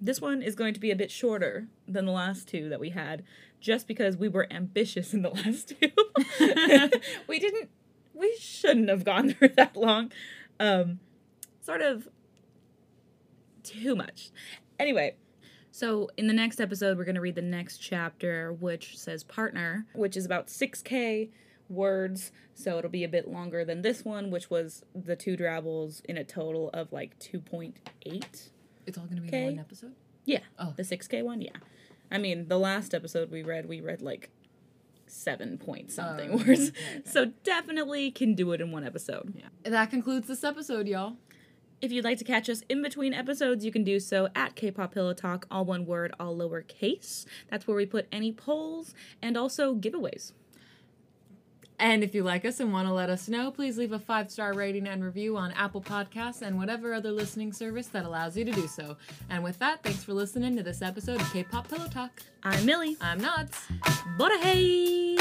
this 0.00 0.20
one 0.20 0.42
is 0.42 0.56
going 0.56 0.74
to 0.74 0.80
be 0.80 0.90
a 0.90 0.96
bit 0.96 1.08
shorter 1.08 1.68
than 1.86 2.04
the 2.04 2.10
last 2.10 2.48
two 2.48 2.68
that 2.68 2.80
we 2.80 2.90
had, 2.90 3.22
just 3.60 3.86
because 3.86 4.16
we 4.16 4.26
were 4.26 4.48
ambitious 4.52 5.14
in 5.14 5.22
the 5.22 5.30
last 5.30 5.68
two. 5.68 5.88
we 7.28 7.38
didn't. 7.38 7.70
We 8.12 8.36
shouldn't 8.40 8.88
have 8.88 9.04
gone 9.04 9.30
through 9.34 9.50
that 9.50 9.76
long. 9.76 10.10
Um, 10.58 10.98
sort 11.62 11.80
of 11.80 12.08
too 13.62 13.94
much. 13.96 14.30
Anyway, 14.78 15.14
so 15.70 16.10
in 16.16 16.26
the 16.26 16.32
next 16.32 16.60
episode, 16.60 16.98
we're 16.98 17.04
going 17.04 17.14
to 17.14 17.20
read 17.20 17.34
the 17.36 17.42
next 17.42 17.78
chapter, 17.78 18.52
which 18.52 18.98
says 18.98 19.24
partner, 19.24 19.86
which 19.94 20.16
is 20.16 20.26
about 20.26 20.48
6K 20.48 21.30
words. 21.68 22.32
So 22.54 22.76
it'll 22.78 22.90
be 22.90 23.04
a 23.04 23.08
bit 23.08 23.28
longer 23.28 23.64
than 23.64 23.82
this 23.82 24.04
one, 24.04 24.30
which 24.30 24.50
was 24.50 24.84
the 24.94 25.16
two 25.16 25.36
drabbles 25.36 26.00
in 26.00 26.18
a 26.18 26.24
total 26.24 26.68
of 26.74 26.92
like 26.92 27.18
2.8. 27.18 28.50
It's 28.84 28.98
all 28.98 29.06
gonna 29.06 29.20
be 29.22 29.28
Okay. 29.28 29.44
in 29.44 29.56
one 29.56 29.58
episode? 29.60 29.94
Yeah. 30.24 30.40
Oh. 30.58 30.74
The 30.76 30.82
6K 30.82 31.22
one, 31.24 31.40
yeah. 31.40 31.50
I 32.10 32.18
mean, 32.18 32.48
the 32.48 32.58
last 32.58 32.92
episode 32.92 33.30
we 33.30 33.42
read, 33.42 33.66
we 33.68 33.80
read 33.80 34.02
like 34.02 34.30
seven 35.06 35.56
point 35.58 35.86
oh, 35.90 35.92
something 35.92 36.30
Oh, 36.32 36.36
words. 36.36 36.68
okay, 36.70 36.78
okay. 36.98 37.02
So 37.06 37.26
definitely 37.44 38.10
can 38.10 38.34
do 38.34 38.52
it 38.52 38.60
in 38.60 38.70
one 38.70 38.84
episode. 38.84 39.32
That 39.64 39.88
concludes 39.90 40.26
this 40.28 40.42
episode, 40.44 40.88
y'all. 40.88 41.16
If 41.82 41.90
you'd 41.90 42.04
like 42.04 42.18
to 42.18 42.24
catch 42.24 42.48
us 42.48 42.62
in 42.68 42.80
between 42.80 43.12
episodes, 43.12 43.64
you 43.64 43.72
can 43.72 43.82
do 43.82 43.98
so 43.98 44.28
at 44.36 44.54
K-pop 44.54 44.94
Pillow 44.94 45.14
Talk, 45.14 45.48
all 45.50 45.64
one 45.64 45.84
word, 45.84 46.14
all 46.20 46.36
lowercase. 46.36 47.26
That's 47.50 47.66
where 47.66 47.76
we 47.76 47.86
put 47.86 48.06
any 48.12 48.30
polls 48.30 48.94
and 49.20 49.36
also 49.36 49.74
giveaways. 49.74 50.30
And 51.80 52.04
if 52.04 52.14
you 52.14 52.22
like 52.22 52.44
us 52.44 52.60
and 52.60 52.72
want 52.72 52.86
to 52.86 52.94
let 52.94 53.10
us 53.10 53.28
know, 53.28 53.50
please 53.50 53.78
leave 53.78 53.90
a 53.90 53.98
five 53.98 54.30
star 54.30 54.54
rating 54.54 54.86
and 54.86 55.02
review 55.02 55.36
on 55.36 55.50
Apple 55.52 55.82
Podcasts 55.82 56.40
and 56.40 56.56
whatever 56.56 56.94
other 56.94 57.10
listening 57.10 57.52
service 57.52 57.88
that 57.88 58.04
allows 58.04 58.36
you 58.36 58.44
to 58.44 58.52
do 58.52 58.68
so. 58.68 58.96
And 59.28 59.42
with 59.42 59.58
that, 59.58 59.82
thanks 59.82 60.04
for 60.04 60.12
listening 60.12 60.54
to 60.58 60.62
this 60.62 60.82
episode 60.82 61.20
of 61.20 61.32
K 61.32 61.42
pop 61.42 61.68
Pillow 61.68 61.88
Talk. 61.88 62.22
I'm 62.44 62.64
Milly. 62.64 62.96
I'm 63.00 63.20
Nads. 63.20 63.56
Bora 64.16 64.38
hey! 64.38 65.16